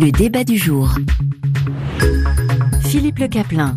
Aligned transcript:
Le 0.00 0.12
débat 0.12 0.44
du 0.44 0.56
jour. 0.56 0.94
Philippe 2.84 3.18
Le 3.18 3.26
Caplin. 3.26 3.74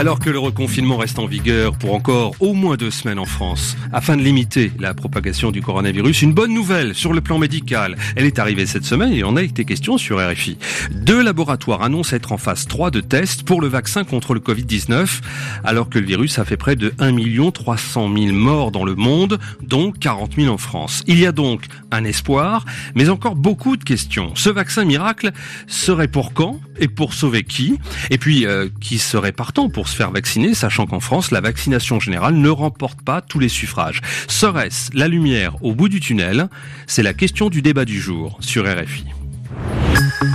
Alors 0.00 0.18
que 0.18 0.30
le 0.30 0.38
reconfinement 0.38 0.96
reste 0.96 1.18
en 1.18 1.26
vigueur 1.26 1.76
pour 1.76 1.92
encore 1.92 2.34
au 2.40 2.54
moins 2.54 2.78
deux 2.78 2.90
semaines 2.90 3.18
en 3.18 3.26
France, 3.26 3.76
afin 3.92 4.16
de 4.16 4.22
limiter 4.22 4.72
la 4.78 4.94
propagation 4.94 5.50
du 5.50 5.60
coronavirus, 5.60 6.22
une 6.22 6.32
bonne 6.32 6.54
nouvelle 6.54 6.94
sur 6.94 7.12
le 7.12 7.20
plan 7.20 7.36
médical. 7.36 7.98
Elle 8.16 8.24
est 8.24 8.38
arrivée 8.38 8.64
cette 8.64 8.86
semaine 8.86 9.12
et 9.12 9.24
en 9.24 9.36
a 9.36 9.42
été 9.42 9.66
question 9.66 9.98
sur 9.98 10.16
RFI. 10.18 10.56
Deux 10.90 11.22
laboratoires 11.22 11.82
annoncent 11.82 12.16
être 12.16 12.32
en 12.32 12.38
phase 12.38 12.66
3 12.66 12.90
de 12.90 13.02
tests 13.02 13.42
pour 13.42 13.60
le 13.60 13.68
vaccin 13.68 14.04
contre 14.04 14.32
le 14.32 14.40
Covid-19, 14.40 15.20
alors 15.64 15.90
que 15.90 15.98
le 15.98 16.06
virus 16.06 16.38
a 16.38 16.46
fait 16.46 16.56
près 16.56 16.76
de 16.76 16.94
1 16.98 17.50
300 17.50 18.10
000 18.16 18.34
morts 18.34 18.70
dans 18.70 18.86
le 18.86 18.94
monde, 18.94 19.38
dont 19.60 19.92
40 19.92 20.36
000 20.36 20.50
en 20.50 20.56
France. 20.56 21.02
Il 21.08 21.18
y 21.18 21.26
a 21.26 21.32
donc 21.32 21.66
un 21.90 22.04
espoir, 22.04 22.64
mais 22.94 23.10
encore 23.10 23.36
beaucoup 23.36 23.76
de 23.76 23.84
questions. 23.84 24.32
Ce 24.34 24.48
vaccin 24.48 24.86
miracle 24.86 25.30
serait 25.66 26.08
pour 26.08 26.32
quand 26.32 26.58
et 26.78 26.88
pour 26.88 27.12
sauver 27.12 27.42
qui? 27.44 27.78
Et 28.08 28.16
puis, 28.16 28.46
euh, 28.46 28.68
qui 28.80 28.98
serait 28.98 29.32
partant 29.32 29.68
pour 29.68 29.89
se 29.90 29.96
faire 29.96 30.10
vacciner, 30.10 30.54
sachant 30.54 30.86
qu'en 30.86 31.00
France, 31.00 31.30
la 31.30 31.40
vaccination 31.40 32.00
générale 32.00 32.34
ne 32.34 32.48
remporte 32.48 33.02
pas 33.02 33.20
tous 33.20 33.38
les 33.38 33.48
suffrages. 33.48 34.00
Serait-ce 34.28 34.90
la 34.96 35.08
lumière 35.08 35.56
au 35.62 35.74
bout 35.74 35.88
du 35.88 36.00
tunnel? 36.00 36.48
C'est 36.86 37.02
la 37.02 37.12
question 37.12 37.50
du 37.50 37.60
débat 37.60 37.84
du 37.84 38.00
jour 38.00 38.38
sur 38.40 38.64
RFI. 38.64 39.04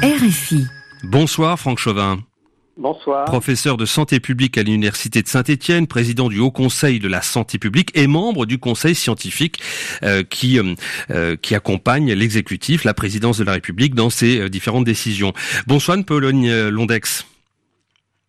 RFI. 0.03 0.65
Bonsoir 1.03 1.59
Franck 1.59 1.79
Chauvin. 1.79 2.19
Bonsoir. 2.77 3.23
Professeur 3.23 3.77
de 3.77 3.85
santé 3.85 4.19
publique 4.19 4.57
à 4.57 4.63
l'université 4.63 5.21
de 5.21 5.27
Saint-Étienne, 5.29 5.87
président 5.87 6.27
du 6.27 6.39
Haut 6.39 6.51
Conseil 6.51 6.99
de 6.99 7.07
la 7.07 7.21
santé 7.21 7.57
publique 7.57 7.91
et 7.95 8.05
membre 8.05 8.45
du 8.45 8.57
Conseil 8.57 8.95
scientifique 8.95 9.61
euh, 10.03 10.23
qui 10.23 10.59
euh, 10.59 10.75
euh, 11.09 11.37
qui 11.41 11.55
accompagne 11.55 12.11
l'exécutif, 12.11 12.83
la 12.83 12.93
présidence 12.93 13.37
de 13.37 13.45
la 13.45 13.53
République 13.53 13.95
dans 13.95 14.09
ses 14.09 14.49
différentes 14.49 14.83
décisions. 14.83 15.31
Bonsoir 15.67 15.97
Pologne 16.05 16.51
Londex. 16.67 17.25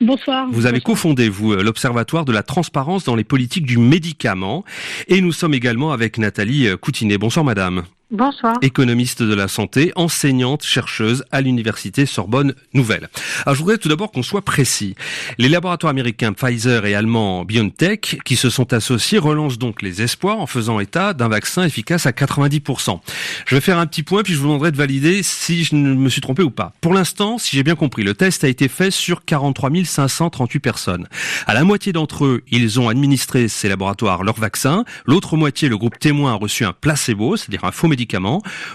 Bonsoir. 0.01 0.47
Vous 0.51 0.67
avez 0.67 0.81
cofondé, 0.81 1.29
vous, 1.29 1.55
l'Observatoire 1.55 2.25
de 2.25 2.33
la 2.33 2.43
transparence 2.43 3.05
dans 3.05 3.15
les 3.15 3.25
politiques 3.25 3.65
du 3.65 3.79
médicament. 3.79 4.65
Et 5.09 5.21
nous 5.21 5.33
sommes 5.33 5.55
également 5.55 5.93
avec 5.93 6.19
Nathalie 6.19 6.69
Coutinet. 6.81 7.17
Bonsoir, 7.17 7.45
madame. 7.45 7.85
Bonsoir. 8.13 8.55
Économiste 8.63 9.25
de 9.25 9.35
la 9.35 9.49
santé, 9.49 9.91
enseignante, 9.97 10.63
chercheuse 10.63 11.25
à 11.33 11.41
l'université 11.41 12.07
Sorbonne 12.07 12.55
Nouvelle. 12.73 13.09
Alors 13.45 13.57
je 13.57 13.61
voudrais 13.63 13.79
tout 13.79 13.89
d'abord 13.89 14.13
qu'on 14.13 14.23
soit 14.23 14.43
précis. 14.43 14.95
Les 15.39 15.49
laboratoires 15.49 15.91
américains 15.91 16.33
Pfizer 16.33 16.87
et 16.87 16.95
allemands 16.95 17.45
BioNTech 17.45 18.21
qui 18.25 18.37
se 18.37 18.49
sont 18.49 18.73
associés 18.73 19.19
relancent 19.19 19.59
donc 19.59 19.83
les 19.83 20.03
espoirs 20.03 20.39
en 20.39 20.47
faisant 20.47 20.79
état 20.79 21.15
d'un 21.15 21.27
vaccin 21.27 21.65
efficace 21.65 22.07
à 22.07 22.13
90%. 22.13 23.01
Je 23.45 23.55
vais 23.57 23.61
faire 23.61 23.81
un 23.81 23.87
petit 23.87 24.05
point 24.05 24.23
puis 24.23 24.35
je 24.35 24.39
vous 24.39 24.47
demanderai 24.47 24.71
de 24.71 24.77
valider 24.77 25.25
si 25.25 25.65
je 25.65 25.75
me 25.75 26.09
suis 26.09 26.21
trompé 26.21 26.45
ou 26.45 26.51
pas. 26.51 26.75
Pour 26.81 26.95
l'instant, 26.95 27.39
si 27.39 27.57
j'ai 27.57 27.65
bien 27.65 27.75
compris, 27.75 28.05
le 28.05 28.15
test 28.15 28.45
a 28.45 28.49
été 28.49 28.69
fait 28.69 28.93
sur 28.93 29.25
43 29.25 29.71
538 29.85 30.61
personnes. 30.61 31.09
À 31.49 31.55
la 31.55 31.65
moitié 31.65 31.93
d'entre 31.93 32.25
eux, 32.25 32.45
ils 32.53 32.79
ont 32.79 32.89
administré 32.89 33.49
ces 33.49 33.69
laboratoires 33.69 34.23
leur 34.23 34.39
vaccin. 34.39 34.85
L'autre 35.07 35.37
moitié, 35.37 35.69
le 35.69 35.77
groupe 35.77 35.99
témoin, 35.99 36.35
a 36.35 36.37
reçu 36.37 36.65
un 36.65 36.73
placebo, 36.73 37.37
c'est-à-dire 37.37 37.65
un 37.65 37.73
faux 37.73 37.89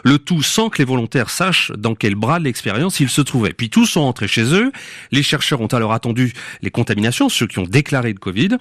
le 0.03 0.17
tout 0.17 0.41
sans 0.41 0.69
que 0.69 0.79
les 0.79 0.85
volontaires 0.85 1.29
sachent 1.29 1.71
dans 1.77 1.95
quel 1.95 2.15
bras 2.15 2.39
de 2.39 2.45
l'expérience 2.45 2.99
ils 2.99 3.09
se 3.09 3.21
trouvaient. 3.21 3.53
Puis 3.53 3.69
tous 3.69 3.85
sont 3.85 4.01
rentrés 4.01 4.27
chez 4.27 4.53
eux, 4.53 4.71
les 5.11 5.23
chercheurs 5.23 5.61
ont 5.61 5.67
alors 5.67 5.93
attendu 5.93 6.33
les 6.61 6.71
contaminations, 6.71 7.29
ceux 7.29 7.47
qui 7.47 7.59
ont 7.59 7.63
déclaré 7.63 8.13
le 8.13 8.19
Covid. 8.19 8.57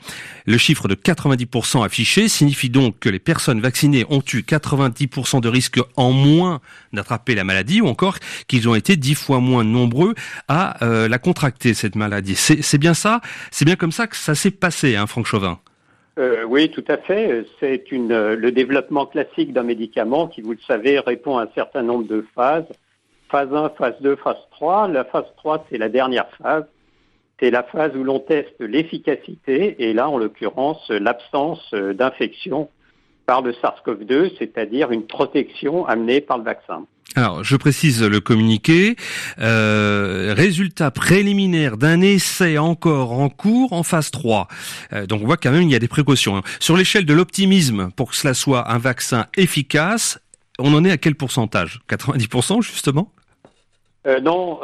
Le 0.47 0.59
chiffre 0.59 0.89
de 0.89 0.95
90% 0.95 1.85
affiché 1.85 2.29
signifie 2.29 2.71
donc 2.71 2.99
que 2.99 3.09
les 3.09 3.19
personnes 3.19 3.61
vaccinées 3.61 4.05
ont 4.11 4.23
eu 4.33 4.41
90% 4.41 5.41
de 5.41 5.49
risque 5.49 5.79
en 5.97 6.13
moins 6.13 6.61
d'attraper 6.93 7.35
la 7.35 7.45
maladie 7.45 7.81
ou 7.81 7.89
encore 7.89 8.19
qu'ils 8.49 8.69
ont 8.69 8.75
été 8.75 8.97
dix 8.97 9.15
fois 9.15 9.41
moins 9.41 9.65
nombreux 9.65 10.15
à 10.49 10.85
euh, 10.85 11.09
la 11.09 11.19
contracter, 11.19 11.75
cette 11.75 11.97
maladie. 11.97 12.37
C'est 12.37 12.79
bien 12.79 12.95
ça? 12.95 13.21
C'est 13.51 13.65
bien 13.65 13.77
comme 13.77 13.93
ça 13.93 14.07
que 14.07 14.17
ça 14.17 14.35
s'est 14.35 14.51
passé, 14.51 14.97
hein, 14.97 15.07
Franck 15.07 15.27
Chauvin? 15.27 15.59
Euh, 16.19 16.45
oui, 16.45 16.71
tout 16.71 16.85
à 16.89 16.97
fait. 16.97 17.45
C'est 17.61 17.85
euh, 17.93 18.37
le 18.37 18.53
développement 18.53 19.07
classique 19.07 19.53
d'un 19.53 19.63
médicament 19.63 20.27
qui, 20.27 20.43
vous 20.43 20.53
le 20.53 20.59
savez, 20.67 20.99
répond 20.99 21.39
à 21.39 21.45
un 21.45 21.49
certain 21.55 21.83
nombre 21.83 22.07
de 22.07 22.25
phases. 22.35 22.67
Phase 23.29 23.53
1, 23.53 23.71
phase 23.71 24.01
2, 24.01 24.17
phase 24.17 24.37
3. 24.51 24.89
La 24.89 25.05
phase 25.05 25.27
3, 25.37 25.67
c'est 25.71 25.79
la 25.79 25.89
dernière 25.89 26.29
phase. 26.43 26.65
C'est 27.39 27.51
la 27.51 27.63
phase 27.63 27.97
où 27.97 28.05
l'on 28.05 28.19
teste 28.19 28.55
l'efficacité 28.59 29.77
et 29.79 29.95
là, 29.95 30.11
en 30.11 30.19
l'occurrence, 30.19 30.91
l'absence 30.91 31.71
euh, 31.73 31.95
d'infection 31.95 32.69
par 33.25 33.41
le 33.43 33.53
SARS-CoV-2, 33.53 34.37
c'est-à-dire 34.39 34.91
une 34.91 35.07
protection 35.07 35.87
amenée 35.87 36.21
par 36.21 36.39
le 36.39 36.45
vaccin. 36.45 36.85
Alors, 37.17 37.43
je 37.43 37.57
précise 37.57 38.05
le 38.05 38.21
communiqué. 38.21 38.95
Euh, 39.41 40.33
résultat 40.37 40.93
préliminaire 40.93 41.77
d'un 41.77 42.01
essai 42.03 42.57
encore 42.57 43.13
en 43.13 43.29
cours 43.29 43.73
en 43.73 43.83
phase 43.83 44.13
3. 44.13 44.47
Euh, 44.93 45.07
donc, 45.07 45.23
on 45.23 45.27
voit 45.27 45.37
quand 45.37 45.51
même 45.51 45.63
il 45.63 45.73
y 45.73 45.75
a 45.75 45.81
des 45.81 45.89
précautions. 45.89 46.37
Hein. 46.37 46.43
Sur 46.61 46.77
l'échelle 46.77 47.05
de 47.05 47.13
l'optimisme, 47.13 47.91
pour 47.97 48.11
que 48.11 48.17
cela 48.17 48.33
soit 48.33 48.71
un 48.71 48.79
vaccin 48.79 49.27
efficace, 49.37 50.21
on 50.61 50.73
en 50.73 50.85
est 50.85 50.91
à 50.93 50.99
quel 50.99 51.17
pourcentage? 51.17 51.81
90% 51.89 52.63
justement? 52.63 53.11
Euh, 54.07 54.21
non, 54.21 54.61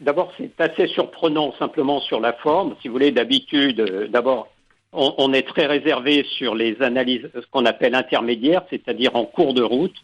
d'abord 0.00 0.32
c'est 0.36 0.60
assez 0.60 0.86
surprenant 0.88 1.54
simplement 1.58 2.00
sur 2.00 2.20
la 2.20 2.34
forme. 2.34 2.76
Si 2.82 2.88
vous 2.88 2.92
voulez, 2.92 3.10
d'habitude, 3.10 4.10
d'abord 4.12 4.48
on, 4.92 5.14
on, 5.18 5.32
est 5.32 5.42
très 5.42 5.66
réservé 5.66 6.24
sur 6.36 6.54
les 6.54 6.80
analyses, 6.82 7.28
ce 7.34 7.46
qu'on 7.50 7.64
appelle 7.64 7.94
intermédiaires, 7.94 8.62
c'est-à-dire 8.70 9.16
en 9.16 9.24
cours 9.24 9.54
de 9.54 9.62
route. 9.62 9.96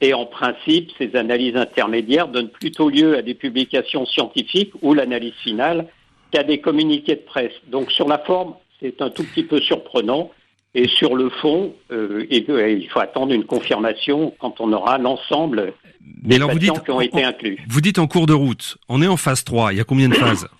Et 0.00 0.14
en 0.14 0.24
principe, 0.24 0.90
ces 0.98 1.14
analyses 1.14 1.56
intermédiaires 1.56 2.28
donnent 2.28 2.48
plutôt 2.48 2.88
lieu 2.88 3.16
à 3.16 3.22
des 3.22 3.34
publications 3.34 4.06
scientifiques 4.06 4.72
ou 4.80 4.94
l'analyse 4.94 5.34
finale 5.42 5.86
qu'à 6.30 6.42
des 6.42 6.60
communiqués 6.60 7.16
de 7.16 7.20
presse. 7.20 7.52
Donc 7.68 7.92
sur 7.92 8.08
la 8.08 8.18
forme, 8.18 8.54
c'est 8.80 9.02
un 9.02 9.10
tout 9.10 9.24
petit 9.24 9.42
peu 9.42 9.60
surprenant. 9.60 10.30
Et 10.74 10.86
sur 10.86 11.16
le 11.16 11.28
fond, 11.28 11.74
euh, 11.90 12.24
il 12.30 12.88
faut 12.88 13.00
attendre 13.00 13.32
une 13.32 13.44
confirmation 13.44 14.32
quand 14.38 14.60
on 14.60 14.72
aura 14.72 14.98
l'ensemble 14.98 15.74
des 16.00 16.38
patients 16.38 16.54
dites, 16.54 16.84
qui 16.84 16.90
ont 16.92 17.00
été 17.00 17.24
inclus. 17.24 17.58
Vous 17.68 17.80
dites 17.80 17.98
en 17.98 18.06
cours 18.06 18.26
de 18.26 18.34
route, 18.34 18.78
on 18.88 19.02
est 19.02 19.08
en 19.08 19.16
phase 19.16 19.42
3, 19.42 19.72
il 19.72 19.78
y 19.78 19.80
a 19.80 19.84
combien 19.84 20.08
de 20.08 20.14
phases? 20.14 20.46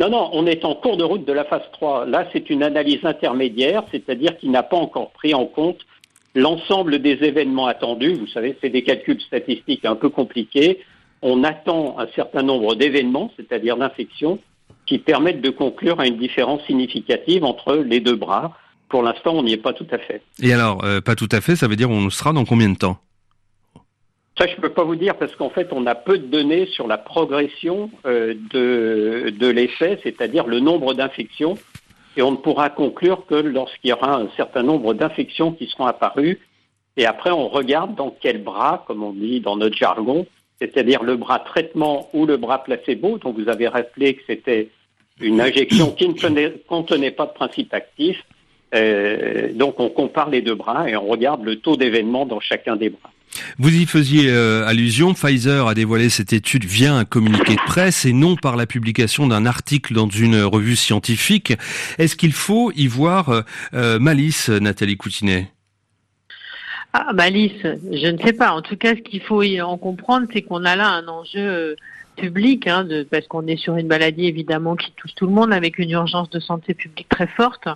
Non, 0.00 0.10
non, 0.10 0.30
on 0.32 0.46
est 0.46 0.64
en 0.64 0.76
cours 0.76 0.96
de 0.96 1.02
route 1.02 1.24
de 1.24 1.32
la 1.32 1.42
phase 1.42 1.68
3. 1.72 2.06
Là, 2.06 2.28
c'est 2.32 2.50
une 2.50 2.62
analyse 2.62 3.04
intermédiaire, 3.04 3.82
c'est-à-dire 3.90 4.38
qu'il 4.38 4.52
n'a 4.52 4.62
pas 4.62 4.76
encore 4.76 5.10
pris 5.10 5.34
en 5.34 5.44
compte 5.44 5.80
l'ensemble 6.38 7.00
des 7.00 7.18
événements 7.24 7.66
attendus. 7.66 8.14
Vous 8.14 8.28
savez, 8.28 8.56
c'est 8.60 8.70
des 8.70 8.82
calculs 8.82 9.20
statistiques 9.20 9.84
un 9.84 9.96
peu 9.96 10.08
compliqués. 10.08 10.78
On 11.20 11.42
attend 11.42 11.98
un 11.98 12.06
certain 12.14 12.42
nombre 12.42 12.76
d'événements, 12.76 13.32
c'est-à-dire 13.36 13.76
d'infections, 13.76 14.38
qui 14.86 14.98
permettent 14.98 15.40
de 15.40 15.50
conclure 15.50 16.00
à 16.00 16.06
une 16.06 16.16
différence 16.16 16.64
significative 16.66 17.44
entre 17.44 17.74
les 17.74 18.00
deux 18.00 18.14
bras. 18.14 18.56
Pour 18.88 19.02
l'instant, 19.02 19.34
on 19.34 19.42
n'y 19.42 19.52
est 19.52 19.62
pas 19.62 19.72
tout 19.72 19.86
à 19.90 19.98
fait. 19.98 20.22
Et 20.40 20.52
alors, 20.52 20.84
euh, 20.84 21.00
pas 21.00 21.16
tout 21.16 21.28
à 21.32 21.40
fait, 21.40 21.56
ça 21.56 21.66
veut 21.66 21.76
dire 21.76 21.90
on 21.90 22.08
sera 22.08 22.32
dans 22.32 22.44
combien 22.44 22.70
de 22.70 22.78
temps? 22.78 22.98
Ça, 24.38 24.46
je 24.46 24.54
ne 24.54 24.60
peux 24.60 24.70
pas 24.70 24.84
vous 24.84 24.94
dire 24.94 25.16
parce 25.16 25.34
qu'en 25.34 25.50
fait, 25.50 25.68
on 25.72 25.84
a 25.86 25.96
peu 25.96 26.16
de 26.16 26.26
données 26.26 26.66
sur 26.66 26.86
la 26.86 26.96
progression 26.96 27.90
euh, 28.06 28.34
de, 28.52 29.34
de 29.36 29.46
l'effet, 29.48 29.98
c'est-à-dire 30.04 30.46
le 30.46 30.60
nombre 30.60 30.94
d'infections 30.94 31.58
et 32.18 32.22
on 32.22 32.32
ne 32.32 32.36
pourra 32.36 32.68
conclure 32.68 33.24
que 33.26 33.36
lorsqu'il 33.36 33.90
y 33.90 33.92
aura 33.92 34.16
un 34.16 34.28
certain 34.36 34.64
nombre 34.64 34.92
d'infections 34.92 35.52
qui 35.52 35.68
seront 35.68 35.86
apparues. 35.86 36.40
Et 36.96 37.06
après, 37.06 37.30
on 37.30 37.48
regarde 37.48 37.94
dans 37.94 38.12
quel 38.20 38.42
bras, 38.42 38.82
comme 38.88 39.04
on 39.04 39.12
dit 39.12 39.38
dans 39.38 39.54
notre 39.54 39.76
jargon, 39.76 40.26
c'est-à-dire 40.60 41.04
le 41.04 41.16
bras 41.16 41.38
traitement 41.38 42.08
ou 42.12 42.26
le 42.26 42.36
bras 42.36 42.64
placebo. 42.64 43.18
Donc 43.18 43.38
vous 43.38 43.48
avez 43.48 43.68
rappelé 43.68 44.14
que 44.14 44.22
c'était 44.26 44.68
une 45.20 45.40
injection 45.40 45.92
qui 45.92 46.08
ne 46.08 46.48
contenait 46.66 47.12
pas 47.12 47.26
de 47.26 47.32
principe 47.32 47.72
actif. 47.72 48.20
Euh, 48.74 49.52
donc 49.52 49.78
on 49.78 49.88
compare 49.88 50.28
les 50.28 50.42
deux 50.42 50.56
bras 50.56 50.90
et 50.90 50.96
on 50.96 51.06
regarde 51.06 51.44
le 51.44 51.60
taux 51.60 51.76
d'événement 51.76 52.26
dans 52.26 52.40
chacun 52.40 52.74
des 52.74 52.90
bras. 52.90 53.12
Vous 53.58 53.74
y 53.74 53.86
faisiez 53.86 54.30
euh, 54.30 54.66
allusion, 54.66 55.14
Pfizer 55.14 55.66
a 55.66 55.74
dévoilé 55.74 56.08
cette 56.08 56.32
étude 56.32 56.64
via 56.64 56.94
un 56.94 57.04
communiqué 57.04 57.54
de 57.54 57.60
presse 57.66 58.04
et 58.04 58.12
non 58.12 58.36
par 58.36 58.56
la 58.56 58.66
publication 58.66 59.26
d'un 59.26 59.46
article 59.46 59.94
dans 59.94 60.08
une 60.08 60.42
revue 60.42 60.76
scientifique. 60.76 61.54
Est-ce 61.98 62.16
qu'il 62.16 62.32
faut 62.32 62.72
y 62.72 62.86
voir 62.86 63.28
euh, 63.28 63.42
euh, 63.74 63.98
malice, 63.98 64.48
Nathalie 64.48 64.96
Coutinet 64.96 65.50
ah, 66.94 67.12
malice, 67.12 67.62
je 67.62 68.06
ne 68.10 68.16
sais 68.16 68.32
pas. 68.32 68.52
En 68.52 68.62
tout 68.62 68.76
cas, 68.76 68.96
ce 68.96 69.02
qu'il 69.02 69.20
faut 69.20 69.44
en 69.44 69.76
comprendre, 69.76 70.26
c'est 70.32 70.40
qu'on 70.40 70.64
a 70.64 70.74
là 70.74 70.88
un 70.88 71.06
enjeu 71.06 71.76
public, 72.16 72.66
hein, 72.66 72.88
parce 73.10 73.26
qu'on 73.26 73.46
est 73.46 73.58
sur 73.58 73.76
une 73.76 73.88
maladie 73.88 74.24
évidemment 74.24 74.74
qui 74.74 74.90
touche 74.92 75.14
tout 75.14 75.26
le 75.26 75.32
monde, 75.32 75.52
avec 75.52 75.78
une 75.78 75.90
urgence 75.90 76.30
de 76.30 76.40
santé 76.40 76.72
publique 76.72 77.08
très 77.10 77.26
forte, 77.26 77.68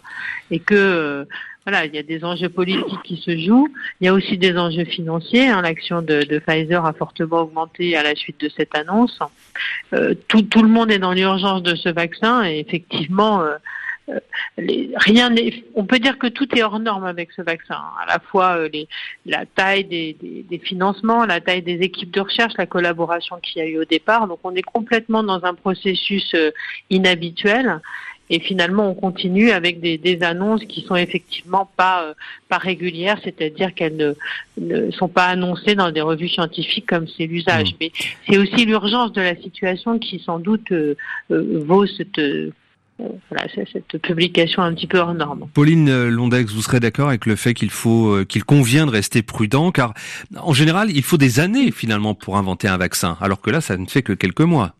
et 0.50 0.60
que 0.60 1.26
voilà, 1.64 1.84
il 1.84 1.94
y 1.94 1.98
a 1.98 2.02
des 2.02 2.24
enjeux 2.24 2.48
politiques 2.48 3.02
qui 3.04 3.16
se 3.16 3.36
jouent. 3.38 3.68
Il 4.00 4.06
y 4.06 4.08
a 4.08 4.14
aussi 4.14 4.36
des 4.36 4.56
enjeux 4.56 4.84
financiers. 4.84 5.48
Hein. 5.48 5.62
L'action 5.62 6.02
de, 6.02 6.38
Pfizer 6.40 6.84
a 6.84 6.92
fortement 6.92 7.42
augmenté 7.42 7.96
à 7.96 8.02
la 8.02 8.16
suite 8.16 8.40
de 8.40 8.48
cette 8.48 8.74
annonce. 8.76 9.18
Euh, 9.92 10.14
tout, 10.26 10.62
le 10.62 10.68
monde 10.68 10.90
est 10.90 10.98
dans 10.98 11.12
l'urgence 11.12 11.62
de 11.62 11.76
ce 11.76 11.88
vaccin 11.88 12.44
et 12.44 12.58
effectivement, 12.58 13.42
euh, 13.42 14.18
rien 14.96 15.30
n'est. 15.30 15.62
On 15.76 15.84
peut 15.84 16.00
dire 16.00 16.18
que 16.18 16.26
tout 16.26 16.52
est 16.56 16.64
hors 16.64 16.80
norme 16.80 17.04
avec 17.04 17.30
ce 17.30 17.42
vaccin. 17.42 17.78
À 18.00 18.06
la 18.06 18.18
fois 18.18 18.58
la 19.24 19.46
taille 19.46 19.84
des, 19.84 20.16
des, 20.20 20.58
financements, 20.58 21.24
la 21.26 21.40
taille 21.40 21.62
des 21.62 21.80
équipes 21.82 22.10
de 22.10 22.22
recherche, 22.22 22.54
la 22.58 22.66
collaboration 22.66 23.36
qu'il 23.40 23.62
y 23.62 23.64
a 23.64 23.68
eu 23.68 23.78
au 23.78 23.84
départ. 23.84 24.26
Donc 24.26 24.40
on 24.42 24.54
est 24.56 24.62
complètement 24.62 25.22
dans 25.22 25.44
un 25.44 25.54
processus 25.54 26.34
inhabituel. 26.90 27.80
Et 28.30 28.40
finalement, 28.40 28.88
on 28.90 28.94
continue 28.94 29.50
avec 29.50 29.80
des, 29.80 29.98
des 29.98 30.22
annonces 30.22 30.64
qui 30.64 30.82
sont 30.82 30.96
effectivement 30.96 31.70
pas 31.76 32.04
euh, 32.04 32.14
pas 32.48 32.58
régulières, 32.58 33.18
c'est-à-dire 33.22 33.74
qu'elles 33.74 33.96
ne, 33.96 34.14
ne, 34.58 34.90
sont 34.90 35.08
pas 35.08 35.26
annoncées 35.26 35.74
dans 35.74 35.90
des 35.90 36.00
revues 36.00 36.28
scientifiques 36.28 36.86
comme 36.86 37.06
c'est 37.08 37.26
l'usage. 37.26 37.72
Mmh. 37.72 37.76
Mais 37.80 37.92
c'est 38.28 38.38
aussi 38.38 38.64
l'urgence 38.64 39.12
de 39.12 39.20
la 39.20 39.36
situation 39.36 39.98
qui 39.98 40.18
sans 40.18 40.38
doute 40.38 40.72
euh, 40.72 40.96
euh, 41.30 41.62
vaut 41.66 41.86
cette 41.86 42.20
voilà, 42.98 43.48
cette 43.72 43.98
publication 44.00 44.62
un 44.62 44.72
petit 44.74 44.86
peu 44.86 44.98
hors 44.98 45.12
norme. 45.12 45.48
Pauline 45.54 46.08
Londex, 46.08 46.52
vous 46.52 46.62
serez 46.62 46.78
d'accord 46.78 47.08
avec 47.08 47.26
le 47.26 47.34
fait 47.34 47.52
qu'il 47.52 47.70
faut, 47.70 48.24
qu'il 48.26 48.44
convient 48.44 48.86
de 48.86 48.92
rester 48.92 49.22
prudent, 49.22 49.72
car 49.72 49.92
en 50.36 50.52
général, 50.52 50.88
il 50.90 51.02
faut 51.02 51.16
des 51.16 51.40
années 51.40 51.72
finalement 51.72 52.14
pour 52.14 52.36
inventer 52.36 52.68
un 52.68 52.76
vaccin, 52.76 53.16
alors 53.20 53.40
que 53.40 53.50
là, 53.50 53.60
ça 53.60 53.76
ne 53.76 53.86
fait 53.86 54.02
que 54.02 54.12
quelques 54.12 54.42
mois. 54.42 54.76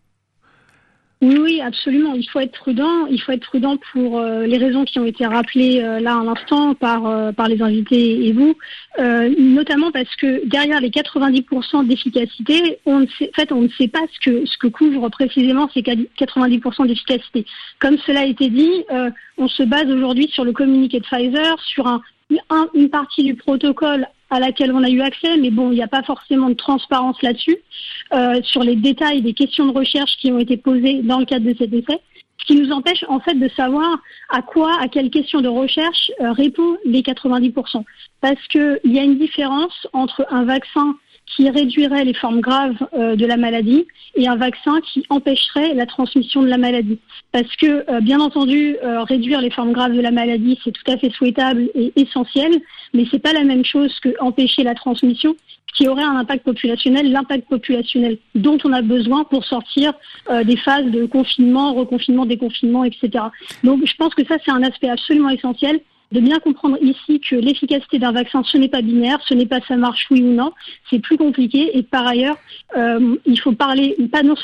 Oui, 1.23 1.39
oui, 1.39 1.61
absolument. 1.61 2.15
Il 2.15 2.29
faut 2.29 2.41
être 2.41 2.59
prudent. 2.59 3.07
Il 3.07 3.21
faut 3.23 3.31
être 3.31 3.47
prudent 3.47 3.77
pour 3.93 4.19
euh, 4.19 4.45
les 4.45 4.59
raisons 4.59 4.85
qui 4.85 4.99
ont 4.99 5.05
été 5.05 5.25
rappelées 5.25 5.81
euh, 5.81 6.01
là 6.01 6.19
à 6.19 6.25
l'instant 6.25 6.75
par 6.75 7.07
euh, 7.07 7.31
par 7.31 7.47
les 7.47 7.63
invités 7.63 8.27
et 8.27 8.33
vous, 8.33 8.57
notamment 8.99 9.93
parce 9.93 10.15
que 10.17 10.45
derrière 10.49 10.81
les 10.81 10.91
90% 10.91 11.87
d'efficacité, 11.87 12.79
on 12.87 13.01
ne 13.01 13.07
sait, 13.07 13.31
en 13.33 13.41
fait, 13.41 13.53
on 13.53 13.63
ne 13.63 13.69
sait 13.69 13.87
pas 13.87 14.01
ce 14.13 14.19
que 14.19 14.47
ce 14.47 14.59
que 14.59 14.67
couvrent 14.67 15.09
précisément 15.11 15.71
ces 15.73 15.83
90% 15.83 16.89
d'efficacité. 16.89 17.47
Comme 17.79 17.99
cela 17.99 18.21
a 18.21 18.27
été 18.27 18.49
dit, 18.51 18.85
on 19.39 19.47
se 19.47 19.63
base 19.63 19.87
aujourd'hui 19.87 20.29
sur 20.29 20.45
le 20.45 20.53
communiqué 20.53 20.99
de 20.99 21.05
Pfizer, 21.05 21.57
sur 21.61 21.87
un, 21.87 22.03
une 22.75 22.90
partie 22.90 23.25
du 23.25 23.34
protocole 23.34 24.06
à 24.31 24.40
laquelle 24.40 24.73
on 24.73 24.82
a 24.82 24.88
eu 24.88 25.02
accès, 25.02 25.37
mais 25.37 25.50
bon, 25.50 25.70
il 25.70 25.75
n'y 25.75 25.82
a 25.82 25.88
pas 25.88 26.02
forcément 26.02 26.49
de 26.49 26.55
transparence 26.55 27.20
là-dessus, 27.23 27.58
euh, 28.14 28.40
sur 28.43 28.62
les 28.62 28.76
détails 28.76 29.20
des 29.20 29.34
questions 29.34 29.67
de 29.67 29.73
recherche 29.73 30.17
qui 30.17 30.32
ont 30.32 30.38
été 30.38 30.56
posées 30.56 31.02
dans 31.02 31.19
le 31.19 31.26
cadre 31.26 31.44
de 31.44 31.55
cet 31.56 31.73
essai, 31.73 32.00
ce 32.38 32.46
qui 32.46 32.55
nous 32.55 32.73
empêche 32.73 33.05
en 33.08 33.20
fait 33.20 33.34
de 33.34 33.49
savoir 33.49 33.99
à 34.31 34.40
quoi, 34.40 34.73
à 34.81 34.88
quelles 34.88 35.11
questions 35.11 35.43
de 35.43 35.49
recherche 35.49 36.11
euh, 36.20 36.32
répondent 36.32 36.79
les 36.84 37.02
90%. 37.02 37.84
Parce 38.20 38.46
qu'il 38.49 38.81
y 38.85 38.99
a 38.99 39.02
une 39.02 39.19
différence 39.19 39.87
entre 39.93 40.26
un 40.31 40.44
vaccin 40.44 40.96
qui 41.27 41.49
réduirait 41.49 42.05
les 42.05 42.15
formes 42.15 42.41
graves 42.41 42.77
euh, 42.95 43.17
de 43.17 43.27
la 43.27 43.37
maladie 43.37 43.87
et 44.15 44.29
un 44.29 44.37
vaccin 44.37 44.81
qui 44.81 45.05
empêcherait 45.09 45.75
la 45.75 45.87
transmission 45.87 46.43
de 46.43 46.49
la 46.49 46.59
maladie. 46.59 46.99
Parce 47.33 47.55
que, 47.57 47.91
euh, 47.91 48.01
bien 48.01 48.21
entendu, 48.21 48.77
euh, 48.83 49.03
réduire 49.05 49.41
les 49.41 49.51
formes 49.51 49.73
graves 49.73 49.95
de 49.95 50.01
la 50.01 50.11
maladie, 50.11 50.59
c'est 50.63 50.73
tout 50.73 50.91
à 50.91 50.99
fait 50.99 51.11
souhaitable 51.11 51.71
et 51.75 51.93
essentiel, 51.97 52.53
mais 52.93 53.07
c'est 53.11 53.19
pas 53.19 53.33
la 53.33 53.45
même 53.45 53.65
chose 53.65 53.99
que 54.01 54.11
empêcher 54.21 54.63
la 54.63 54.75
transmission 54.75 55.35
qui 55.75 55.89
aurait 55.89 56.03
un 56.03 56.17
impact 56.17 56.45
populationnel, 56.45 57.11
l'impact 57.11 57.49
populationnel 57.49 58.19
dont 58.35 58.59
on 58.65 58.75
a 58.75 58.83
besoin 58.83 59.25
pour 59.25 59.43
sortir 59.47 59.95
des 60.45 60.59
phases 60.59 60.85
de 60.85 61.07
confinement, 61.07 61.73
reconfinement, 61.73 62.27
déconfinement, 62.27 62.85
etc. 62.85 63.25
Donc 63.65 63.81
je 63.87 63.95
pense 63.97 64.15
que 64.15 64.23
ça, 64.27 64.37
c'est 64.45 64.51
un 64.51 64.63
aspect 64.65 64.91
absolument 64.91 65.31
essentiel 65.31 65.81
de 66.12 66.20
bien 66.20 66.38
comprendre 66.38 66.76
ici 66.82 67.20
que 67.20 67.37
l'efficacité 67.37 67.99
d'un 67.99 68.12
vaccin, 68.12 68.43
ce 68.44 68.59
n'est 68.59 68.69
pas 68.69 68.82
binaire, 68.82 69.19
ce 69.26 69.35
n'est 69.35 69.47
pas 69.47 69.61
ça 69.67 69.76
marche 69.76 70.06
oui 70.11 70.23
ou 70.23 70.32
non, 70.32 70.53
c'est 70.91 70.99
plus 70.99 71.17
compliqué. 71.17 71.76
Et 71.76 71.82
par 71.82 72.06
ailleurs, 72.06 72.37
euh, 72.76 73.17
il 73.26 73.41
faut 73.41 73.53
parler 73.53 73.97
pas 74.11 74.23
non 74.23 74.35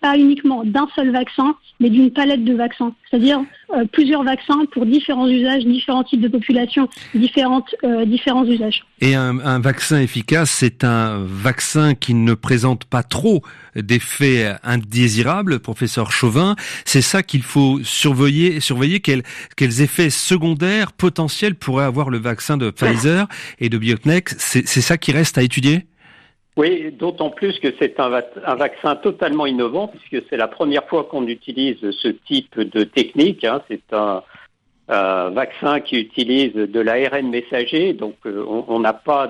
pas 0.00 0.18
uniquement 0.18 0.64
d'un 0.64 0.88
seul 0.94 1.10
vaccin, 1.10 1.56
mais 1.80 1.90
d'une 1.90 2.10
palette 2.10 2.44
de 2.44 2.54
vaccins, 2.54 2.92
c'est-à-dire 3.10 3.42
euh, 3.74 3.84
plusieurs 3.90 4.22
vaccins 4.22 4.64
pour 4.72 4.84
différents 4.86 5.28
usages, 5.28 5.64
différents 5.64 6.04
types 6.04 6.20
de 6.20 6.28
populations, 6.28 6.88
différentes, 7.14 7.74
euh, 7.84 8.04
différents 8.04 8.44
usages. 8.44 8.84
Et 9.00 9.14
un, 9.14 9.38
un 9.40 9.60
vaccin 9.60 10.00
efficace, 10.00 10.50
c'est 10.50 10.84
un 10.84 11.24
vaccin 11.24 11.94
qui 11.94 12.14
ne 12.14 12.34
présente 12.34 12.84
pas 12.84 13.02
trop 13.02 13.42
d'effets 13.76 14.54
indésirables, 14.62 15.58
professeur 15.58 16.12
Chauvin. 16.12 16.54
C'est 16.84 17.02
ça 17.02 17.22
qu'il 17.22 17.42
faut 17.42 17.80
surveiller, 17.82 18.60
surveiller 18.60 19.00
quels, 19.00 19.22
quels 19.56 19.80
effets 19.80 20.10
secondaires 20.10 20.92
potentiels 20.92 21.13
pourrait 21.58 21.84
avoir 21.84 22.10
le 22.10 22.18
vaccin 22.18 22.56
de 22.56 22.70
Pfizer 22.70 23.26
et 23.58 23.68
de 23.68 23.78
Biotech. 23.78 24.28
C'est 24.38 24.64
ça 24.64 24.98
qui 24.98 25.12
reste 25.12 25.38
à 25.38 25.42
étudier? 25.42 25.86
Oui, 26.56 26.92
d'autant 26.92 27.30
plus 27.30 27.58
que 27.58 27.68
c'est 27.80 27.98
un, 27.98 28.08
vaccin 28.08 28.94
totalement 28.96 29.46
innovant, 29.46 29.88
puisque 29.88 30.24
c'est 30.30 30.36
la 30.36 30.46
première 30.46 30.86
fois 30.86 31.04
qu'on 31.04 31.26
utilise 31.26 31.78
ce 31.90 32.08
type 32.08 32.60
de 32.60 32.84
technique. 32.84 33.44
Hein. 33.44 33.60
C'est 33.68 33.92
un, 33.92 34.22
un, 34.88 35.30
vaccin 35.30 35.80
qui 35.80 35.96
utilise 35.96 36.54
de 36.54 36.80
l'ARN 36.80 37.28
messager, 37.28 37.92
donc 37.92 38.14
euh, 38.26 38.44
on 38.46 38.78
n'a 38.78 38.92
pas 38.92 39.28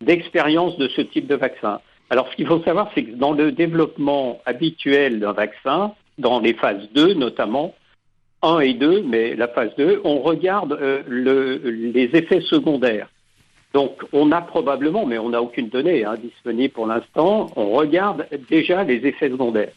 d'expérience 0.00 0.76
de, 0.76 0.86
de 0.86 0.92
ce 0.92 1.02
type 1.02 1.28
de 1.28 1.36
vaccin. 1.36 1.80
Alors 2.10 2.28
ce 2.28 2.34
qu'il 2.34 2.48
faut 2.48 2.60
savoir, 2.64 2.90
c'est 2.94 3.04
que 3.04 3.12
dans 3.12 3.32
le 3.32 3.52
développement 3.52 4.40
habituel 4.44 5.20
d'un 5.20 5.32
vaccin, 5.32 5.92
dans 6.18 6.40
les 6.40 6.54
phases 6.54 6.88
2 6.94 7.14
notamment, 7.14 7.74
1 8.42 8.60
et 8.60 8.74
2, 8.74 9.02
mais 9.02 9.34
la 9.34 9.48
phase 9.48 9.70
2, 9.76 10.00
on 10.04 10.20
regarde 10.20 10.72
euh, 10.72 11.02
le, 11.06 11.56
les 11.70 12.10
effets 12.14 12.40
secondaires. 12.40 13.08
Donc 13.72 14.02
on 14.12 14.32
a 14.32 14.40
probablement, 14.40 15.06
mais 15.06 15.18
on 15.18 15.30
n'a 15.30 15.42
aucune 15.42 15.68
donnée 15.68 16.04
hein, 16.04 16.16
disponible 16.20 16.72
pour 16.72 16.86
l'instant, 16.86 17.50
on 17.56 17.70
regarde 17.70 18.26
déjà 18.48 18.82
les 18.82 19.06
effets 19.06 19.30
secondaires. 19.30 19.72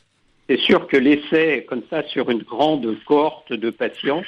C'est 0.50 0.60
sûr 0.60 0.88
que 0.88 0.98
l'essai, 0.98 1.65
comme 1.69 1.83
ça, 1.89 2.04
sur 2.04 2.30
une 2.30 2.42
grande 2.44 2.98
cohorte 3.06 3.54
de 3.54 3.69
patients, 3.69 4.24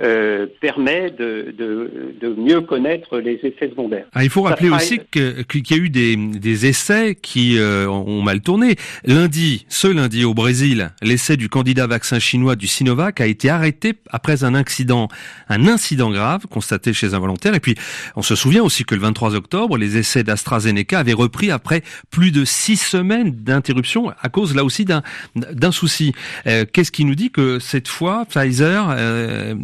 euh, 0.00 0.46
permet 0.60 1.10
de, 1.10 1.54
de, 1.56 2.14
de, 2.20 2.34
mieux 2.34 2.60
connaître 2.60 3.18
les 3.18 3.40
effets 3.42 3.70
secondaires. 3.70 4.06
Ah, 4.12 4.24
il 4.24 4.30
faut 4.30 4.42
rappeler 4.42 4.68
aussi 4.68 5.00
qu'il 5.10 5.70
y 5.70 5.74
a 5.74 5.76
eu 5.76 5.88
des, 5.88 6.16
des 6.16 6.66
essais 6.66 7.14
qui 7.14 7.58
euh, 7.58 7.88
ont 7.88 8.20
mal 8.20 8.40
tourné. 8.40 8.76
Lundi, 9.04 9.64
ce 9.68 9.88
lundi 9.88 10.24
au 10.24 10.34
Brésil, 10.34 10.90
l'essai 11.00 11.36
du 11.36 11.48
candidat 11.48 11.86
vaccin 11.86 12.18
chinois 12.18 12.56
du 12.56 12.66
Sinovac 12.66 13.20
a 13.20 13.26
été 13.26 13.48
arrêté 13.48 13.94
après 14.10 14.44
un 14.44 14.54
accident, 14.54 15.08
un 15.48 15.66
incident 15.66 16.10
grave 16.10 16.46
constaté 16.46 16.92
chez 16.92 17.14
un 17.14 17.18
volontaire. 17.18 17.54
Et 17.54 17.60
puis, 17.60 17.74
on 18.16 18.22
se 18.22 18.34
souvient 18.34 18.62
aussi 18.62 18.84
que 18.84 18.94
le 18.94 19.00
23 19.00 19.34
octobre, 19.34 19.78
les 19.78 19.96
essais 19.96 20.24
d'AstraZeneca 20.24 20.98
avaient 20.98 21.14
repris 21.14 21.50
après 21.50 21.82
plus 22.10 22.32
de 22.32 22.44
six 22.44 22.76
semaines 22.76 23.30
d'interruption 23.30 24.12
à 24.20 24.28
cause 24.28 24.54
là 24.54 24.64
aussi 24.64 24.84
d'un 24.84 25.02
d'un 25.34 25.72
souci. 25.72 26.12
Euh, 26.46 26.64
Qu'est-ce 26.70 26.92
qui 26.92 27.04
nous 27.04 27.14
dit 27.14 27.30
que 27.30 27.58
cette 27.58 27.88
fois, 27.88 28.26
Pfizer 28.26 28.88
euh, 28.90 29.54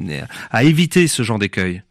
à 0.50 0.64
éviter 0.64 1.06
ce 1.06 1.22
genre 1.22 1.38
d'écueil 1.38 1.82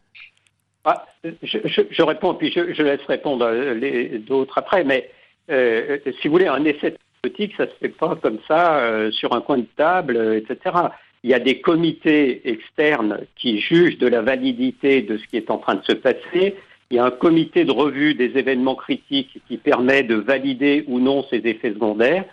ah, 0.84 1.06
je, 1.22 2.02
réponds, 2.02 2.34
puis 2.34 2.50
je, 2.50 2.82
laisse 2.82 3.04
répondre 3.06 3.48
les 3.48 4.18
d'autres 4.18 4.58
après, 4.58 4.82
mais 4.82 5.08
euh, 5.50 5.98
si 6.20 6.28
vous 6.28 6.32
voulez, 6.32 6.46
un 6.46 6.64
essai 6.64 6.96
thérapeutique, 7.22 7.54
ça 7.56 7.66
se 7.66 7.74
fait 7.80 7.88
pas 7.88 8.16
comme 8.16 8.38
ça 8.48 8.78
euh, 8.78 9.10
sur 9.10 9.32
un 9.34 9.40
coin 9.40 9.58
de 9.58 9.66
table, 9.76 10.16
euh, 10.16 10.38
etc. 10.38 10.76
Il 11.22 11.30
y 11.30 11.34
a 11.34 11.38
des 11.38 11.60
comités 11.60 12.48
externes 12.48 13.20
qui 13.36 13.60
jugent 13.60 13.98
de 13.98 14.08
la 14.08 14.22
validité 14.22 15.02
de 15.02 15.18
ce 15.18 15.26
qui 15.26 15.36
est 15.36 15.50
en 15.50 15.58
train 15.58 15.76
de 15.76 15.84
se 15.84 15.92
passer. 15.92 16.56
Il 16.90 16.96
y 16.96 16.98
a 16.98 17.04
un 17.04 17.10
comité 17.10 17.64
de 17.64 17.70
revue 17.70 18.14
des 18.14 18.36
événements 18.36 18.74
critiques 18.74 19.40
qui 19.46 19.56
permet 19.56 20.02
de 20.02 20.16
valider 20.16 20.84
ou 20.88 20.98
non 20.98 21.24
ces 21.30 21.38
effets 21.44 21.72
secondaires. 21.72 22.24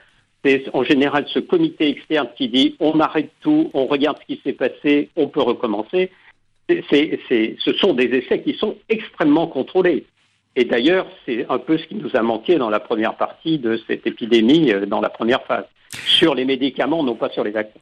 C'est 0.43 0.65
en 0.74 0.84
général 0.84 1.25
ce 1.27 1.39
comité 1.39 1.89
externe 1.89 2.29
qui 2.38 2.48
dit 2.48 2.75
on 2.79 3.00
arrête 3.00 3.31
tout, 3.41 3.69
on 3.74 3.86
regarde 3.86 4.17
ce 4.22 4.34
qui 4.34 4.41
s'est 4.43 4.53
passé, 4.53 5.10
on 5.15 5.27
peut 5.27 5.41
recommencer 5.41 6.12
ce 6.69 7.74
sont 7.77 7.93
des 7.93 8.05
essais 8.05 8.41
qui 8.41 8.55
sont 8.55 8.75
extrêmement 8.89 9.48
contrôlés. 9.48 10.05
Et 10.55 10.65
d'ailleurs, 10.65 11.08
c'est 11.25 11.46
un 11.50 11.60
peu 11.60 11.77
ce 11.77 11.86
qui 11.86 11.96
nous 11.96 12.15
a 12.15 12.22
manqué 12.22 12.58
dans 12.58 12.69
la 12.69 12.79
première 12.79 13.15
partie 13.15 13.60
de 13.60 13.79
cette 13.88 14.05
épidémie, 14.05 14.72
euh, 14.72 14.86
dans 14.86 15.00
la 15.00 15.10
première 15.10 15.43
phase, 15.43 15.65
sur 16.05 16.36
les 16.36 16.46
médicaments, 16.46 17.03
non 17.03 17.15
pas 17.15 17.29
sur 17.29 17.43
les 17.43 17.51
vaccins. 17.51 17.79